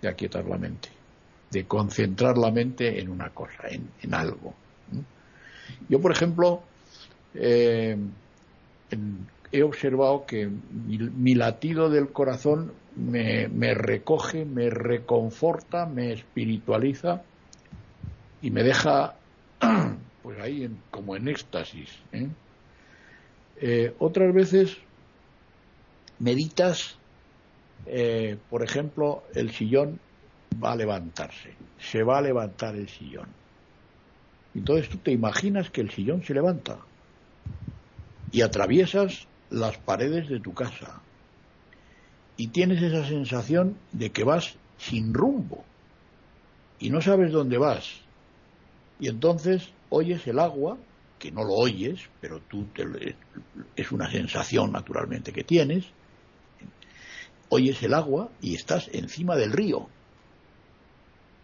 [0.06, 0.88] aquietar la mente,
[1.50, 4.54] de concentrar la mente en una cosa, en, algo.
[5.88, 6.62] Yo, por ejemplo,
[7.34, 7.96] eh,
[9.52, 17.22] he observado que mi, latido del corazón me, recoge, me reconforta, me espiritualiza
[18.40, 19.14] y me deja
[20.22, 21.90] pues ahí como en éxtasis.
[22.12, 22.28] ¿eh?
[23.60, 24.78] Eh, otras veces
[26.18, 26.96] meditas,
[27.84, 30.00] eh, por ejemplo, el sillón
[30.62, 33.28] va a levantarse, se va a levantar el sillón.
[34.54, 36.78] Entonces tú te imaginas que el sillón se levanta
[38.30, 41.02] y atraviesas las paredes de tu casa
[42.36, 45.64] y tienes esa sensación de que vas sin rumbo
[46.78, 48.00] y no sabes dónde vas.
[48.98, 50.78] Y entonces oyes el agua,
[51.18, 52.66] que no lo oyes, pero tú
[53.76, 55.84] es una sensación naturalmente que tienes.
[57.48, 59.88] Oyes el agua y estás encima del río.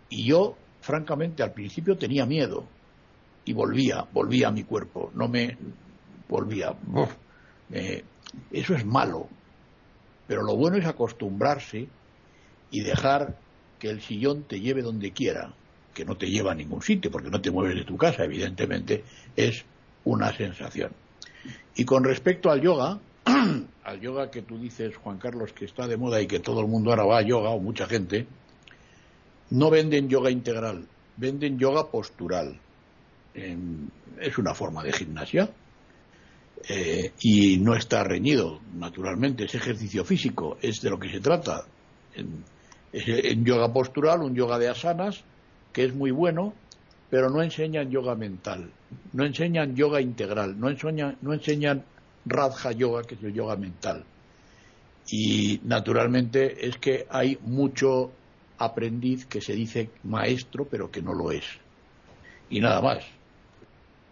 [0.09, 2.65] Y yo, francamente, al principio tenía miedo
[3.45, 5.57] y volvía, volvía a mi cuerpo, no me
[6.29, 6.75] volvía.
[7.73, 8.05] Eh,
[8.51, 9.29] eso es malo,
[10.27, 11.89] pero lo bueno es acostumbrarse
[12.71, 13.37] y dejar
[13.79, 15.53] que el sillón te lleve donde quiera,
[15.95, 19.05] que no te lleva a ningún sitio, porque no te mueves de tu casa, evidentemente,
[19.37, 19.65] es
[20.05, 20.93] una sensación.
[21.77, 22.99] Y con respecto al yoga,
[23.85, 26.67] al yoga que tú dices, Juan Carlos, que está de moda y que todo el
[26.67, 28.27] mundo ahora va a yoga, o mucha gente,
[29.51, 32.59] no venden yoga integral, venden yoga postural.
[33.35, 35.51] es una forma de gimnasia,
[36.69, 41.65] eh, y no está reñido, naturalmente, es ejercicio físico, es de lo que se trata.
[42.15, 42.45] En,
[42.93, 45.23] en, yoga postural, un yoga de asanas,
[45.73, 46.55] que es muy bueno,
[47.11, 48.71] pero no enseñan yoga mental,
[49.13, 51.85] no enseñan yoga integral, no enseñan, no enseñan
[52.27, 54.05] Radha Yoga, que es el yoga mental.
[55.11, 58.11] Y naturalmente es que hay mucho
[58.59, 61.45] aprendiz que se dice maestro, pero que no lo es.
[62.51, 63.05] Y nada más.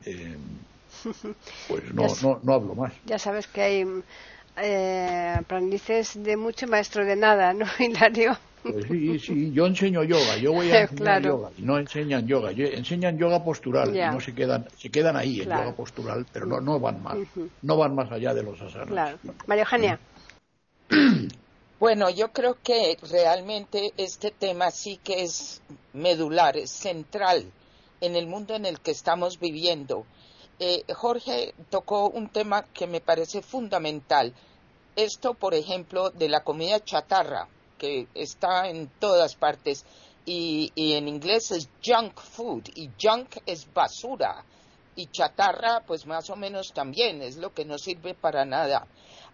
[0.05, 0.37] Eh,
[1.69, 2.93] pues no, no, no hablo más.
[3.05, 3.87] Ya sabes que hay
[4.57, 8.37] eh, aprendices de mucho maestro de nada, ¿no, Hilario?
[8.63, 12.51] Pues sí, sí, yo enseño yoga, yo voy a enseñar yoga, y no enseñan yoga,
[12.51, 16.61] enseñan yoga postural, y no se quedan, se quedan ahí en yoga postural, pero no,
[16.61, 17.17] no van más,
[17.63, 18.89] no van más allá de los asanas.
[18.89, 19.19] Claro.
[19.47, 20.01] María Eugenia.
[21.79, 25.61] Bueno, yo creo que realmente este tema sí que es
[25.93, 27.45] medular, es central
[28.01, 30.07] en el mundo en el que estamos viviendo
[30.59, 34.33] Eh, Jorge tocó un tema que me parece fundamental.
[34.95, 39.85] Esto, por ejemplo, de la comida chatarra, que está en todas partes,
[40.25, 44.45] y, y en inglés es junk food, y junk es basura,
[44.97, 48.87] y chatarra, pues más o menos también, es lo que no sirve para nada.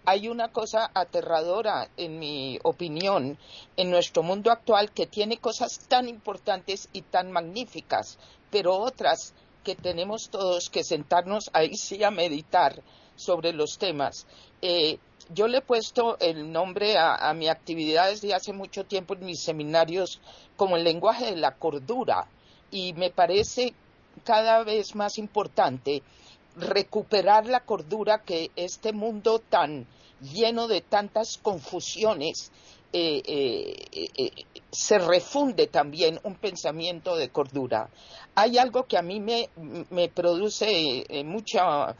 [0.04, 3.38] Hay una cosa aterradora, en mi opinión,
[3.76, 8.18] en nuestro mundo actual que tiene cosas tan importantes y tan magníficas,
[8.50, 9.32] pero otras
[9.62, 12.82] que tenemos todos que sentarnos ahí sí a meditar
[13.16, 14.26] sobre los temas.
[14.60, 14.98] Eh,
[15.32, 19.40] yo le he puesto el nombre a, mi actividad desde hace mucho tiempo en mis
[19.40, 20.20] seminarios
[20.56, 22.26] como el lenguaje de la cordura
[22.70, 23.72] y me parece
[24.24, 26.02] cada vez más importante
[26.56, 29.86] recuperar la cordura que este mundo tan
[30.20, 32.52] lleno de tantas confusiones
[32.92, 37.90] eh, eh, se refunde también un pensamiento de cordura.
[38.34, 41.94] Hay algo que a mí me, produce mucha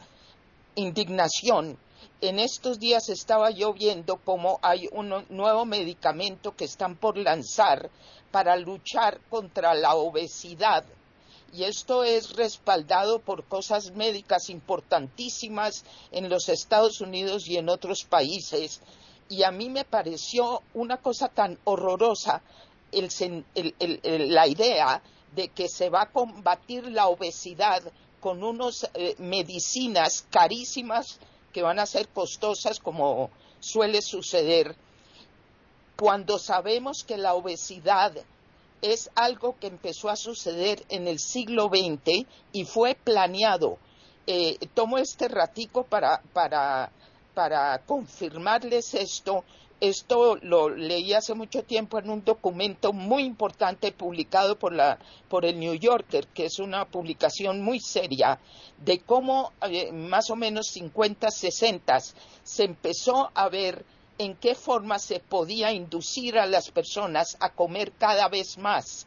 [0.75, 1.77] indignación.
[2.19, 7.91] En estos días estaba yo viendo cómo hay un nuevo medicamento que están por lanzar
[8.31, 10.83] para luchar contra la obesidad.
[11.53, 18.03] Y esto es respaldado por cosas médicas importantísimas en los Estados Unidos y en otros
[18.09, 18.81] países.
[19.29, 22.41] Y a mí me pareció una cosa tan horrorosa
[22.91, 25.01] la idea
[25.35, 27.81] de que se va a combatir la obesidad
[28.19, 31.19] con unas eh, medicinas carísimas
[31.51, 34.75] que van a ser costosas como suele suceder,
[35.95, 38.13] cuando sabemos que la obesidad
[38.81, 43.77] es algo que empezó a suceder en el siglo XX y fue planeado.
[44.27, 46.91] Eh, tomo este ratico para, para,
[47.33, 49.43] para confirmarles esto
[49.83, 55.43] esto lo leí hace mucho tiempo en un documento muy importante publicado por, la, por
[55.43, 58.39] el New Yorker, que es una publicación muy seria,
[58.77, 61.99] de cómo eh, más o menos 50, 60
[62.43, 63.83] se empezó a ver
[64.19, 69.05] en qué forma se podía inducir a las personas a comer cada vez más.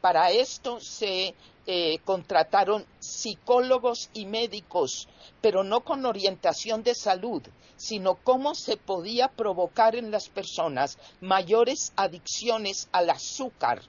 [0.00, 1.34] Para esto se
[1.66, 5.08] eh, contrataron psicólogos y médicos,
[5.40, 7.42] pero no con orientación de salud,
[7.76, 13.82] sino cómo se podía provocar en las personas mayores adicciones al azúcar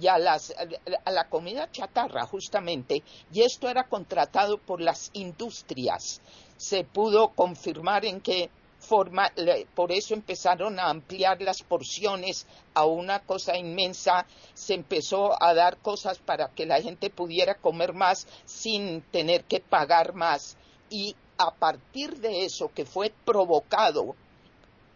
[0.00, 3.02] y a, a la comida chatarra, justamente,
[3.32, 6.20] y esto era contratado por las industrias.
[6.56, 8.50] Se pudo confirmar en qué
[8.80, 9.30] forma,
[9.74, 15.78] por eso empezaron a ampliar las porciones a una cosa inmensa, se empezó a dar
[15.78, 20.56] cosas para que la gente pudiera comer más sin tener que pagar más
[20.88, 24.16] y a partir de eso que fue provocado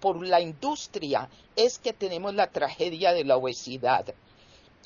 [0.00, 4.14] por la industria es que tenemos la tragedia de la obesidad.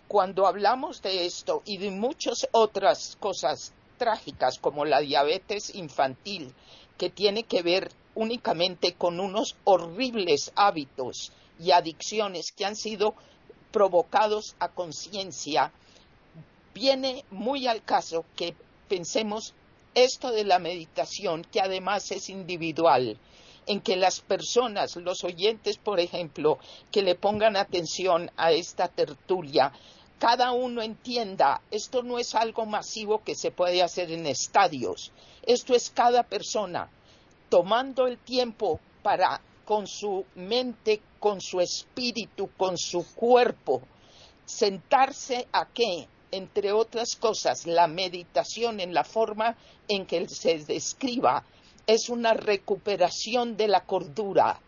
[0.06, 6.54] Cuando hablamos de esto y de muchas otras cosas trágicas como la diabetes infantil,
[6.96, 13.14] que tiene que ver únicamente con unos horribles hábitos y adicciones que han sido
[13.70, 15.72] provocados a conciencia,
[16.74, 18.56] viene muy al caso que
[18.88, 19.54] pensemos
[19.94, 23.16] esto de la meditación, que además es individual,
[23.66, 26.58] en que las personas, los oyentes, por ejemplo,
[26.90, 29.72] que le pongan atención a esta tertulia,
[30.18, 35.12] cada uno entienda, esto no es algo masivo que se puede hacer en estadios,
[35.46, 36.90] esto es cada persona
[37.48, 43.82] tomando el tiempo para con su mente, con su espíritu, con su cuerpo,
[44.46, 51.44] sentarse a qué, entre otras cosas, la meditación en la forma en que se describa
[51.86, 54.60] es una recuperación de la cordura.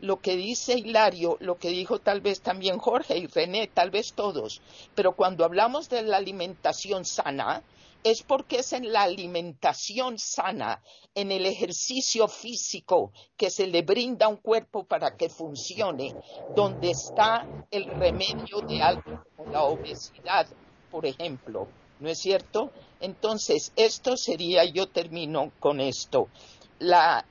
[0.00, 4.12] Lo que dice Hilario, lo que dijo tal vez también Jorge y René, tal vez
[4.12, 4.60] todos,
[4.94, 7.62] pero cuando hablamos de la alimentación sana,
[8.04, 10.82] es porque es en la alimentación sana,
[11.14, 16.14] en el ejercicio físico que se le brinda a un cuerpo para que funcione,
[16.54, 20.46] donde está el remedio de algo como la obesidad,
[20.90, 21.66] por ejemplo.
[22.00, 22.70] ¿No es cierto?
[23.00, 26.28] Entonces, esto sería, yo termino con esto,
[26.80, 27.24] la,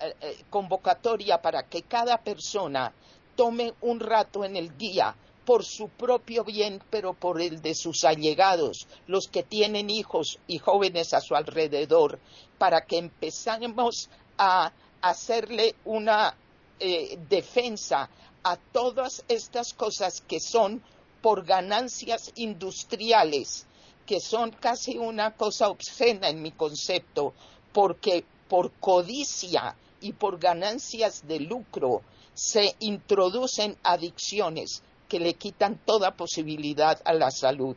[0.00, 2.94] eh, eh, convocatoria para que cada persona
[3.34, 5.14] tome un rato en el día
[5.44, 10.58] por su propio bien, pero por el de sus allegados, los que tienen hijos y
[10.58, 12.18] jóvenes a su alrededor,
[12.58, 16.36] para que empezamos a hacerle una
[16.78, 18.10] eh, defensa
[18.42, 20.82] a todas estas cosas que son
[21.20, 23.66] por ganancias industriales,
[24.06, 27.34] que son casi una cosa obscena en mi concepto,
[27.72, 32.02] porque por codicia y por ganancias de lucro
[32.34, 37.76] se introducen adicciones que le quitan toda posibilidad a la salud.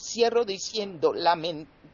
[0.00, 1.36] Cierro diciendo, la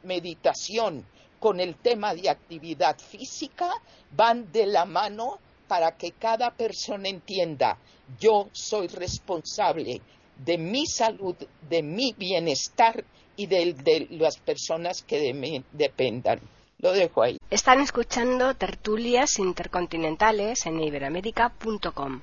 [0.02, 1.06] meditación
[1.40, 3.70] con el tema de actividad física
[4.12, 7.78] van de la mano para que cada persona entienda,
[8.20, 10.02] yo soy responsable
[10.36, 11.34] de mi salud,
[11.68, 13.04] de mi bienestar
[13.36, 16.40] y de, las personas que de mí dependan.
[16.78, 17.38] Lo dejo ahí.
[17.50, 22.20] Están escuchando tertulias intercontinentales en iberoamérica.com.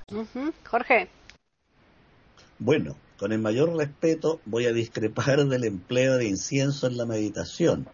[0.70, 1.08] Jorge.
[2.64, 7.88] Bueno, con el mayor respeto voy a discrepar del empleo de incienso en la meditación.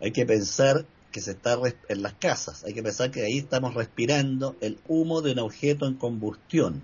[0.00, 1.58] Hay que pensar que se está
[1.90, 5.86] en las casas, hay que pensar que ahí estamos respirando el humo de un objeto
[5.86, 6.82] en combustión.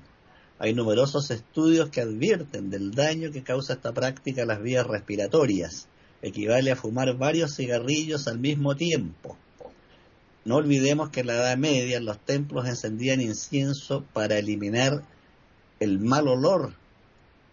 [0.58, 5.88] Hay numerosos estudios que advierten del daño que causa esta práctica a las vías respiratorias.
[6.20, 9.38] Equivale a fumar varios cigarrillos al mismo tiempo.
[10.44, 15.02] No olvidemos que en la Edad Media los templos encendían incienso para eliminar
[15.80, 16.74] el mal olor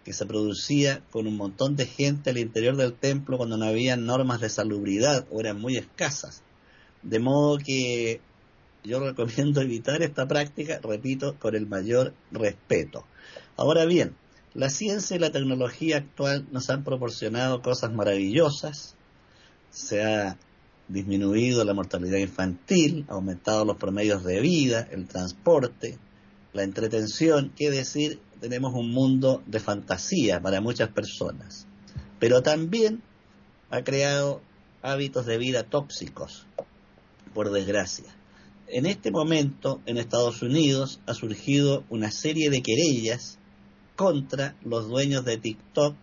[0.06, 3.98] que se producía con un montón de gente al interior del templo cuando no había
[3.98, 6.44] normas de salubridad o eran muy escasas.
[7.02, 8.22] De modo que
[8.84, 13.04] yo recomiendo evitar esta práctica, repito, con el mayor respeto.
[13.58, 14.16] Ahora bien,
[14.54, 18.96] la ciencia y la tecnología actual nos han proporcionado cosas maravillosas.
[19.72, 20.38] Se ha
[20.88, 25.98] disminuido la mortalidad infantil, aumentado los promedios de vida, el transporte,
[26.54, 31.68] la entretención, qué decir, tenemos un mundo de fantasía para muchas personas,
[32.20, 33.02] pero también
[33.70, 34.42] ha creado
[34.82, 36.46] hábitos de vida tóxicos,
[37.34, 38.16] por desgracia.
[38.68, 43.38] En este momento, en Estados Unidos, ha surgido una serie de querellas
[43.96, 45.96] contra los dueños de TikTok,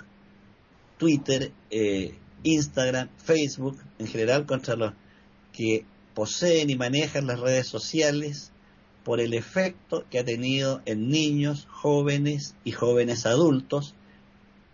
[0.99, 2.15] Twitter, eh,
[2.45, 4.93] Instagram, Facebook, en general contra los
[5.53, 8.52] que poseen y manejan las redes sociales
[9.05, 13.95] por el efecto que ha tenido en niños, jóvenes y jóvenes adultos,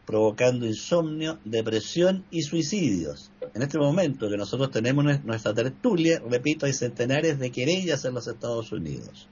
[0.06, 3.30] provocando insomnio, depresión y suicidios.
[3.54, 8.26] En este momento que nosotros tenemos nuestra tertulia, repito, hay centenares de querellas en los
[8.26, 9.28] Estados Unidos.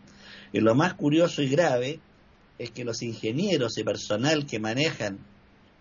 [0.53, 2.01] Y lo más curioso y grave
[2.59, 5.18] es que los ingenieros y personal que manejan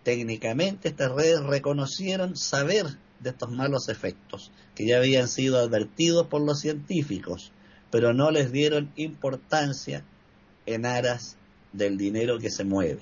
[0.02, 2.86] técnicamente estas redes reconocieron saber
[3.20, 7.52] de estos malos efectos, que ya habían sido advertidos por los científicos
[7.96, 10.04] pero no les dieron importancia
[10.66, 11.38] en aras
[11.72, 13.00] del dinero que se mueve.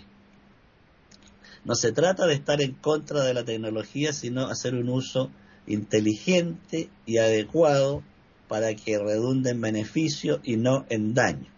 [1.64, 5.32] No se trata de estar en contra de la tecnología, sino hacer un uso
[5.66, 8.04] inteligente y adecuado
[8.46, 11.50] para que redunde en beneficio y no en daño.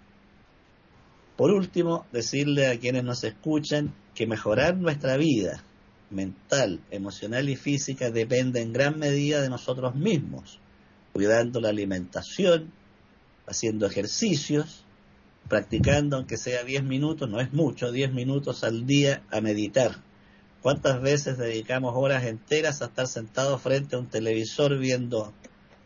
[1.36, 5.62] Por último, decirle a quienes nos escuchan que mejorar nuestra vida
[6.08, 10.58] mental, emocional y física depende en gran medida de nosotros mismos,
[11.12, 12.72] cuidando la alimentación,
[13.46, 14.84] haciendo ejercicios,
[15.48, 20.02] practicando aunque sea 10 minutos, no es mucho, 10 minutos al día a meditar.
[20.62, 25.32] ¿Cuántas veces dedicamos horas enteras a estar sentados frente a un televisor viendo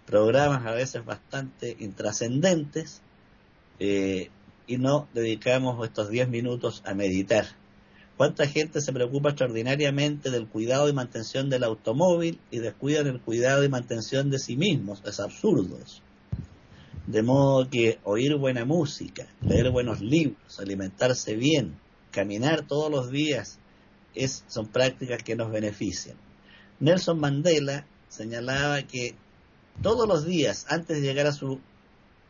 [0.07, 3.03] programas a veces bastante intrascendentes
[3.79, 4.31] eh,
[4.67, 7.45] y no dedicamos estos 10 minutos a meditar?
[8.17, 13.65] ¿Cuánta gente se preocupa extraordinariamente del cuidado y mantención del automóvil y descuida el cuidado
[13.65, 15.03] y mantención de sí mismos?
[15.07, 16.03] Es absurdo eso.
[17.11, 21.77] De modo que oír buena música, leer buenos libros, alimentarse bien,
[22.13, 23.59] caminar todos los días,
[24.15, 26.17] es, son prácticas que nos benefician.
[26.79, 29.17] Nelson Mandela señalaba que
[29.83, 31.59] todos los días, antes de llegar a su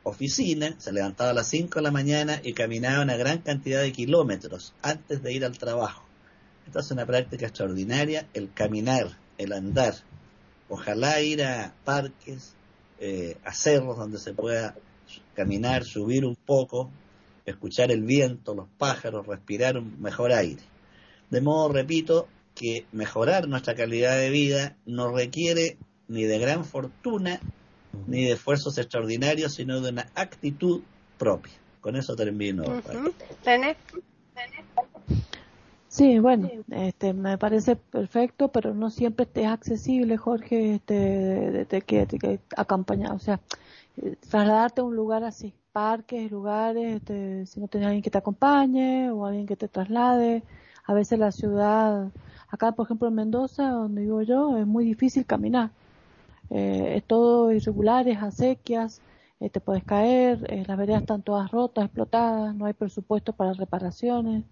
[0.03, 3.93] oficina, se levantaba a las 5 de la mañana y caminaba una gran cantidad de
[3.93, 6.07] kilómetros antes de ir al trabajo.
[6.66, 9.97] Esta es una práctica extraordinaria, el caminar, el andar.
[10.70, 12.55] Ojalá ir a parques,
[13.01, 14.76] eh, a cerros donde se pueda
[15.34, 16.90] caminar, subir un poco,
[17.46, 20.62] escuchar el viento, los pájaros, respirar un mejor aire.
[21.30, 25.78] De modo, repito, que mejorar nuestra calidad de vida no requiere
[26.09, 27.40] ni de gran fortuna
[28.07, 30.82] ni de esfuerzos extraordinarios, sino de una actitud
[31.18, 31.53] propia.
[31.80, 32.64] Con eso termino.
[35.91, 42.07] Sí, bueno, este, me parece perfecto, pero no siempre es accesible, Jorge, este, de, que,
[42.07, 43.41] de acompañar, o sea,
[43.97, 48.18] eh, trasladarte a un lugar así, parques, lugares, este, si no tienes alguien que te
[48.18, 50.45] acompañe o alguien que te traslade,
[50.84, 52.12] a veces la ciudad,
[52.49, 55.72] acá por ejemplo en Mendoza, donde vivo yo, es muy difícil caminar,
[56.51, 59.03] eh, es todo irregular, es acequias,
[59.41, 63.53] eh, te puedes caer, eh, las veredas están todas rotas, explotadas, no hay presupuesto para
[63.55, 64.45] reparaciones,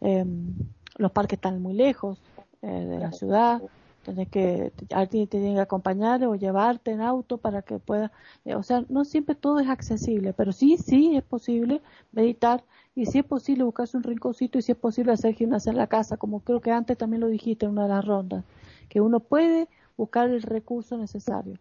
[0.00, 0.54] Em,
[0.96, 2.18] los parques están muy lejos
[2.62, 3.62] eh, de la ciudad,
[4.04, 8.12] tenés que, alguien te tiene que acompañar o llevarte en auto para que pueda,
[8.44, 11.80] eh, o sea, no siempre todo es accesible, pero sí, sí es posible
[12.12, 12.62] meditar
[12.94, 15.86] y sí es posible buscarse un rinconcito y sí es posible hacer gimnasia en la
[15.86, 18.44] casa, como creo que antes también lo dijiste en una de las rondas,
[18.88, 21.54] que uno puede buscar el recurso necesario.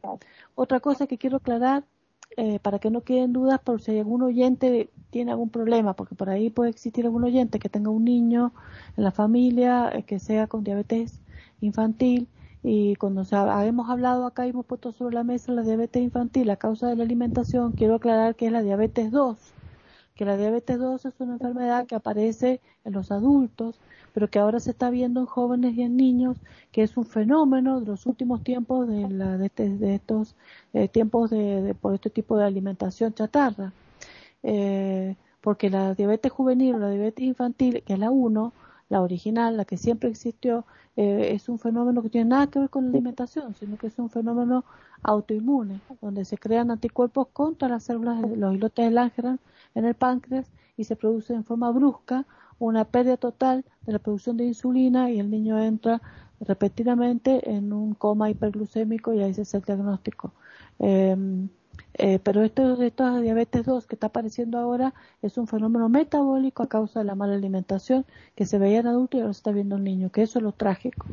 [0.55, 1.83] Otra cosa que quiero aclarar,
[2.37, 6.29] eh, para que no queden dudas por si algún oyente tiene algún problema, porque por
[6.29, 8.53] ahí puede existir algún oyente que tenga un niño
[8.97, 11.19] en la familia eh, que sea con diabetes
[11.61, 12.27] infantil
[12.63, 13.23] y cuando
[13.63, 16.95] hemos hablado acá y hemos puesto sobre la mesa la diabetes infantil a causa de
[16.95, 19.37] la alimentación, quiero aclarar que es la diabetes 2,
[20.15, 23.79] que la diabetes 2 es una enfermedad que aparece en los adultos,
[24.13, 26.37] pero que ahora se está viendo en jóvenes y en niños,
[26.71, 30.35] que es un fenómeno de los últimos tiempos de, la, de, este, estos
[30.73, 33.73] eh, tiempos de, por este tipo de alimentación chatarra.
[34.43, 38.53] Eh, porque la diabetes juvenil o la diabetes infantil, que es la 1,
[38.89, 42.69] la original, la que siempre existió, eh, es un fenómeno que tiene nada que ver
[42.69, 44.63] con la alimentación, sino que es un fenómeno
[45.01, 49.39] autoinmune, donde se crean anticuerpos contra las células de los islotes de Langerhans
[49.75, 52.25] en el páncreas y se produce en forma brusca
[52.59, 56.01] una pérdida total de la producción de insulina y el niño entra
[56.39, 60.33] repetidamente en un coma hiperglucémico y ahí se hace el diagnóstico.
[60.79, 61.49] Em,
[61.95, 66.67] eh, pero esto, esto diabetes 2 que está apareciendo ahora es un fenómeno metabólico a
[66.67, 68.05] causa de la mala alimentación
[68.35, 70.43] que se veía en adultos y ahora se está viendo en niños, que eso es
[70.43, 71.05] lo trágico.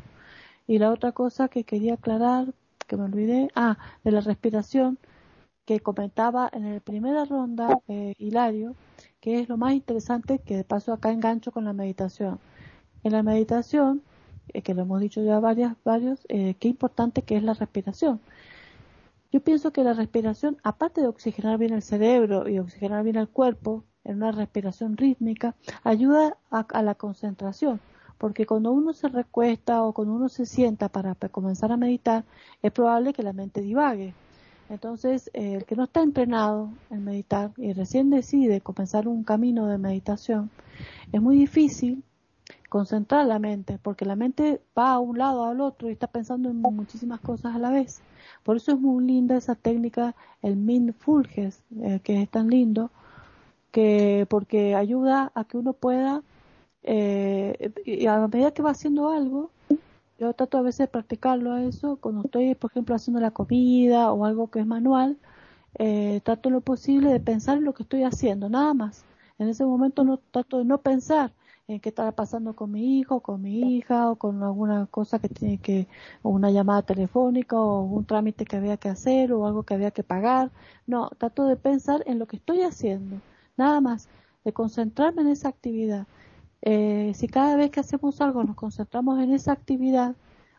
[0.66, 2.46] Y la otra cosa que quería aclarar,
[2.86, 4.98] que me olvidé, ah, de la respiración,
[5.70, 8.74] que comentaba en la primera ronda eh, Hilario,
[9.20, 12.40] que es lo más interesante que de paso acá engancho con la meditación.
[13.04, 14.02] En la meditación,
[14.48, 18.20] eh, que lo hemos dicho ya varias, varios, eh, qué importante que es la respiración.
[19.30, 23.28] Yo pienso que la respiración, aparte de oxigenar bien el cerebro y oxigenar bien el
[23.28, 25.54] cuerpo, en una respiración rítmica,
[25.84, 27.80] ayuda a, la concentración,
[28.18, 32.24] porque cuando uno se recuesta o cuando uno se sienta para comenzar a meditar,
[32.60, 34.14] es probable que la mente divague.
[34.70, 39.66] Entonces, eh, el que no está entrenado en meditar y recién decide comenzar un camino
[39.66, 40.48] de meditación,
[41.12, 42.04] es muy difícil
[42.68, 46.48] concentrar la mente, porque la mente va a un lado al otro y está pensando
[46.50, 48.00] en muchísimas cosas a la vez.
[48.44, 52.92] Por eso es muy linda esa técnica, el mindfulness, eh, que es tan lindo,
[53.72, 56.22] que porque ayuda a que uno pueda,
[56.84, 59.50] eh, y a medida que va haciendo algo,
[60.20, 64.12] yo trato a veces de practicarlo a eso, cuando estoy, por ejemplo, haciendo la comida
[64.12, 65.18] o algo que es manual,
[65.78, 69.06] eh, trato lo posible de pensar en lo que estoy haciendo, nada más.
[69.38, 71.32] En ese momento no trato de no pensar
[71.68, 75.28] en qué estaba pasando con mi hijo, con mi hija, o con alguna cosa que
[75.28, 75.88] tiene que,
[76.22, 79.90] o una llamada telefónica, o un trámite que había que hacer, o algo que había
[79.92, 80.52] que pagar.
[80.86, 83.22] No, trato de pensar en lo que estoy haciendo,
[83.56, 84.10] nada más,
[84.44, 86.08] de concentrarme en esa actividad.
[86.62, 90.14] Eh, si cada vez que hacemos algo nos concentramos en esa actividad,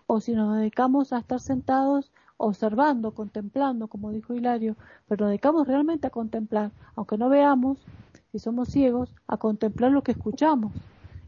[0.08, 4.76] o si nos dedicamos a estar sentados observando, contemplando, como dijo Hilario,
[5.08, 7.86] pero nos dedicamos realmente a contemplar, aunque no veamos,
[8.32, 10.74] si somos ciegos, a contemplar lo que escuchamos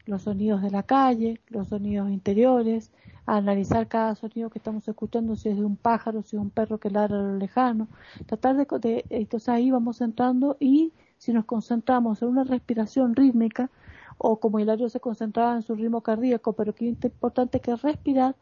[0.06, 2.92] los sonidos de la calle, los sonidos interiores,
[3.26, 6.50] a analizar cada sonido que estamos escuchando, si es de un pájaro, si es un
[6.50, 7.88] perro que ladra a lo lejano,
[8.26, 13.70] tratar de, entonces ahí vamos entrando y si nos concentramos en una respiración rítmica,
[14.18, 18.36] o como Hilario se concentraba en su ritmo cardíaco, pero que es importante que respirar,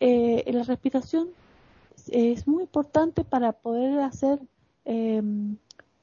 [0.00, 1.28] eh, la respiración
[2.08, 4.40] es muy importante para poder hacer
[4.84, 5.22] eh,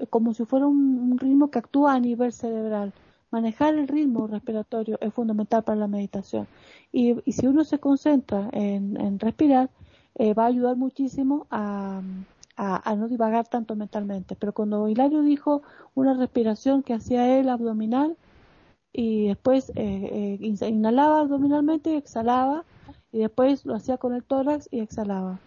[0.10, 2.94] como si fuera un ritmo que actúa a nivel cerebral
[3.32, 6.48] manejar el ritmo respiratorio es fundamental para la meditación.
[6.92, 9.70] Y, si uno se concentra en, respirar,
[10.16, 12.02] eh, va a ayudar muchísimo a,
[12.96, 14.36] no divagar tanto mentalmente.
[14.36, 15.62] Pero cuando Hilario dijo
[15.94, 18.18] una respiración que hacía él abdominal
[18.92, 22.66] y después eh, eh, inhalaba abdominalmente y exhalaba
[23.12, 25.40] y después lo hacía con el tórax y exhalaba.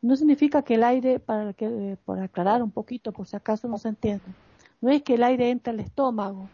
[0.00, 3.78] No significa que el aire, para que, por aclarar un poquito, por si acaso no
[3.78, 4.24] se entiende,
[4.80, 6.48] no es que el aire entre al estómago,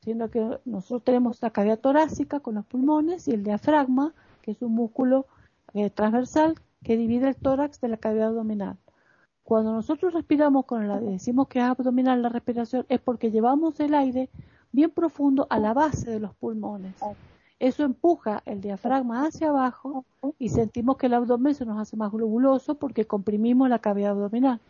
[0.00, 4.62] siendo que nosotros tenemos la cavidad torácica con los pulmones y el diafragma, que es
[4.62, 5.26] un músculo
[5.74, 8.78] eh, transversal que divide el tórax de la cavidad abdominal.
[9.42, 13.94] Cuando nosotros respiramos con la, decimos que es abdominal la respiración, es porque llevamos el
[13.94, 14.30] aire
[14.72, 16.94] bien profundo a la base de los pulmones.
[17.58, 20.04] Eso empuja el diafragma hacia abajo
[20.38, 24.60] y sentimos que el abdomen se nos hace más globuloso porque comprimimos la cavidad abdominal.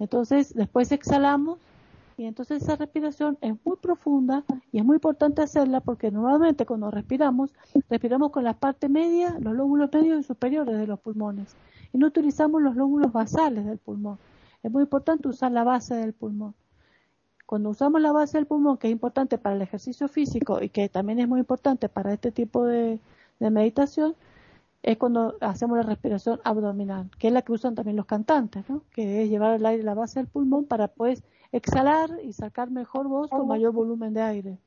[0.00, 1.58] Entonces, después exhalamos
[2.16, 6.90] y entonces esa respiración es muy profunda y es muy importante hacerla porque normalmente cuando
[6.90, 7.54] respiramos,
[7.88, 11.56] respiramos con la parte media, los lóbulos medios y superiores de los pulmones
[11.92, 14.18] y no utilizamos los lóbulos basales del pulmón.
[14.64, 16.54] Es muy importante usar la base del pulmón.
[17.48, 20.90] Cuando usamos la base del pulmón, que es importante para el ejercicio físico y que
[20.90, 23.00] también es muy importante para este tipo de,
[23.40, 24.14] de meditación,
[24.82, 28.82] es cuando hacemos la respiración abdominal, que es la que usan también los cantantes, ¿no?
[28.92, 32.70] que es llevar el aire a la base del pulmón para pues exhalar y sacar
[32.70, 34.58] mejor voz con mayor volumen de aire.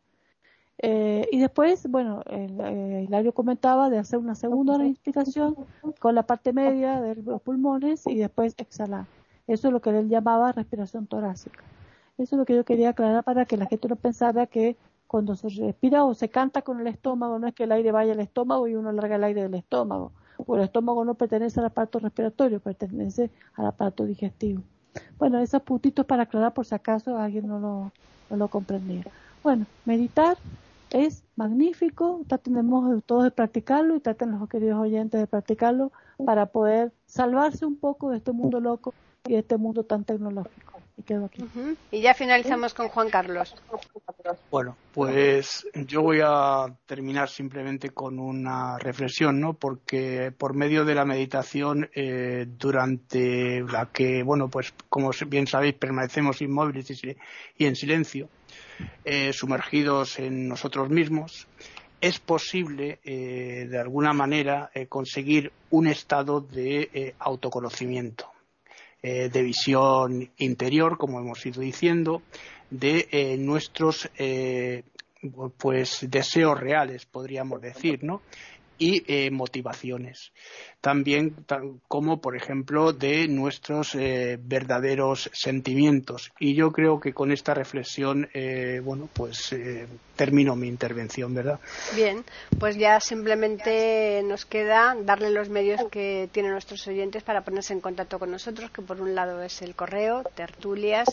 [0.80, 5.56] Eh, y después, bueno, el, eh, Hilario comentaba de hacer una segunda respiración
[5.99, 9.06] con la parte media de los pulmones y después exhalar.
[9.45, 11.64] Eso es lo que él llamaba respiración torácica.
[12.18, 14.78] Eso es lo que yo quería aclarar para que la gente no pensara que
[15.08, 18.14] cuando se respira o se canta con el estómago, no es que el aire vaya
[18.14, 20.12] al estómago y uno larga el aire del estómago.
[20.38, 24.62] Porque el estómago no pertenece al aparato respiratorio, pertenece al aparato digestivo.
[25.18, 27.92] Bueno, esos puntitos para aclarar por si acaso alguien no lo,
[28.30, 29.04] no lo comprendía.
[29.44, 30.38] Bueno, meditar
[30.92, 35.92] es magnífico, tratemos todos de practicarlo y traten los queridos oyentes de practicarlo
[36.26, 38.94] para poder salvarse un poco de este mundo loco
[39.26, 40.81] y de este mundo tan tecnológico.
[40.98, 41.44] Y quedo aquí.
[41.92, 43.56] Y ya finalizamos con Juan Carlos.
[44.52, 49.54] Bueno, pues yo voy a terminar simplemente con una reflexión, ¿no?
[49.54, 55.74] Porque por medio de la meditación, eh, durante la que, bueno, pues como bien sabéis,
[55.76, 56.92] permanecemos inmóviles
[57.58, 58.30] y en silencio,
[59.04, 61.48] eh, sumergidos en nosotros mismos,
[62.00, 68.31] es posible eh, de alguna manera eh, conseguir un estado de autoconocimiento,
[69.03, 72.22] de visión interior, como hemos ido diciendo,
[72.69, 74.10] de nuestros
[75.57, 78.22] pues deseos reales, podríamos decir, ¿no?
[78.82, 80.32] Y eh, motivaciones.
[80.82, 81.36] También
[81.88, 86.32] como, por ejemplo, de nuestros eh, verdaderos sentimientos.
[86.40, 89.56] Y yo creo que con esta reflexión, eh, bueno, pues
[90.16, 91.60] termino mi intervención, ¿verdad?
[91.95, 92.24] Bien,
[92.60, 97.82] pues ya simplemente nos queda darle los medios que tienen nuestros oyentes para ponerse en
[97.82, 101.08] contacto con nosotros, que por un lado es el correo tertulias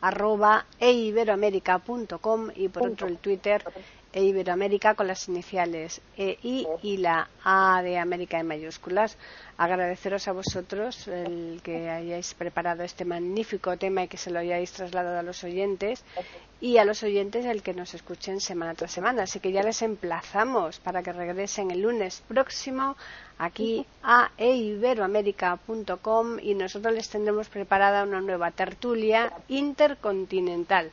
[0.00, 3.64] arroba eiberoamerica.com y por otro el Twitter
[4.12, 9.16] e Iberoamérica con las iniciales EI y la A de América en mayúsculas.
[9.56, 14.72] Agradeceros a vosotros el que hayáis preparado este magnífico tema y que se lo hayáis
[14.72, 16.04] trasladado a los oyentes
[16.60, 19.24] y a los oyentes el que nos escuchen semana tras semana.
[19.24, 22.96] Así que ya les emplazamos para que regresen el lunes próximo
[23.38, 30.92] aquí a eiberoamérica.com y nosotros les tendremos preparada una nueva tertulia intercontinental.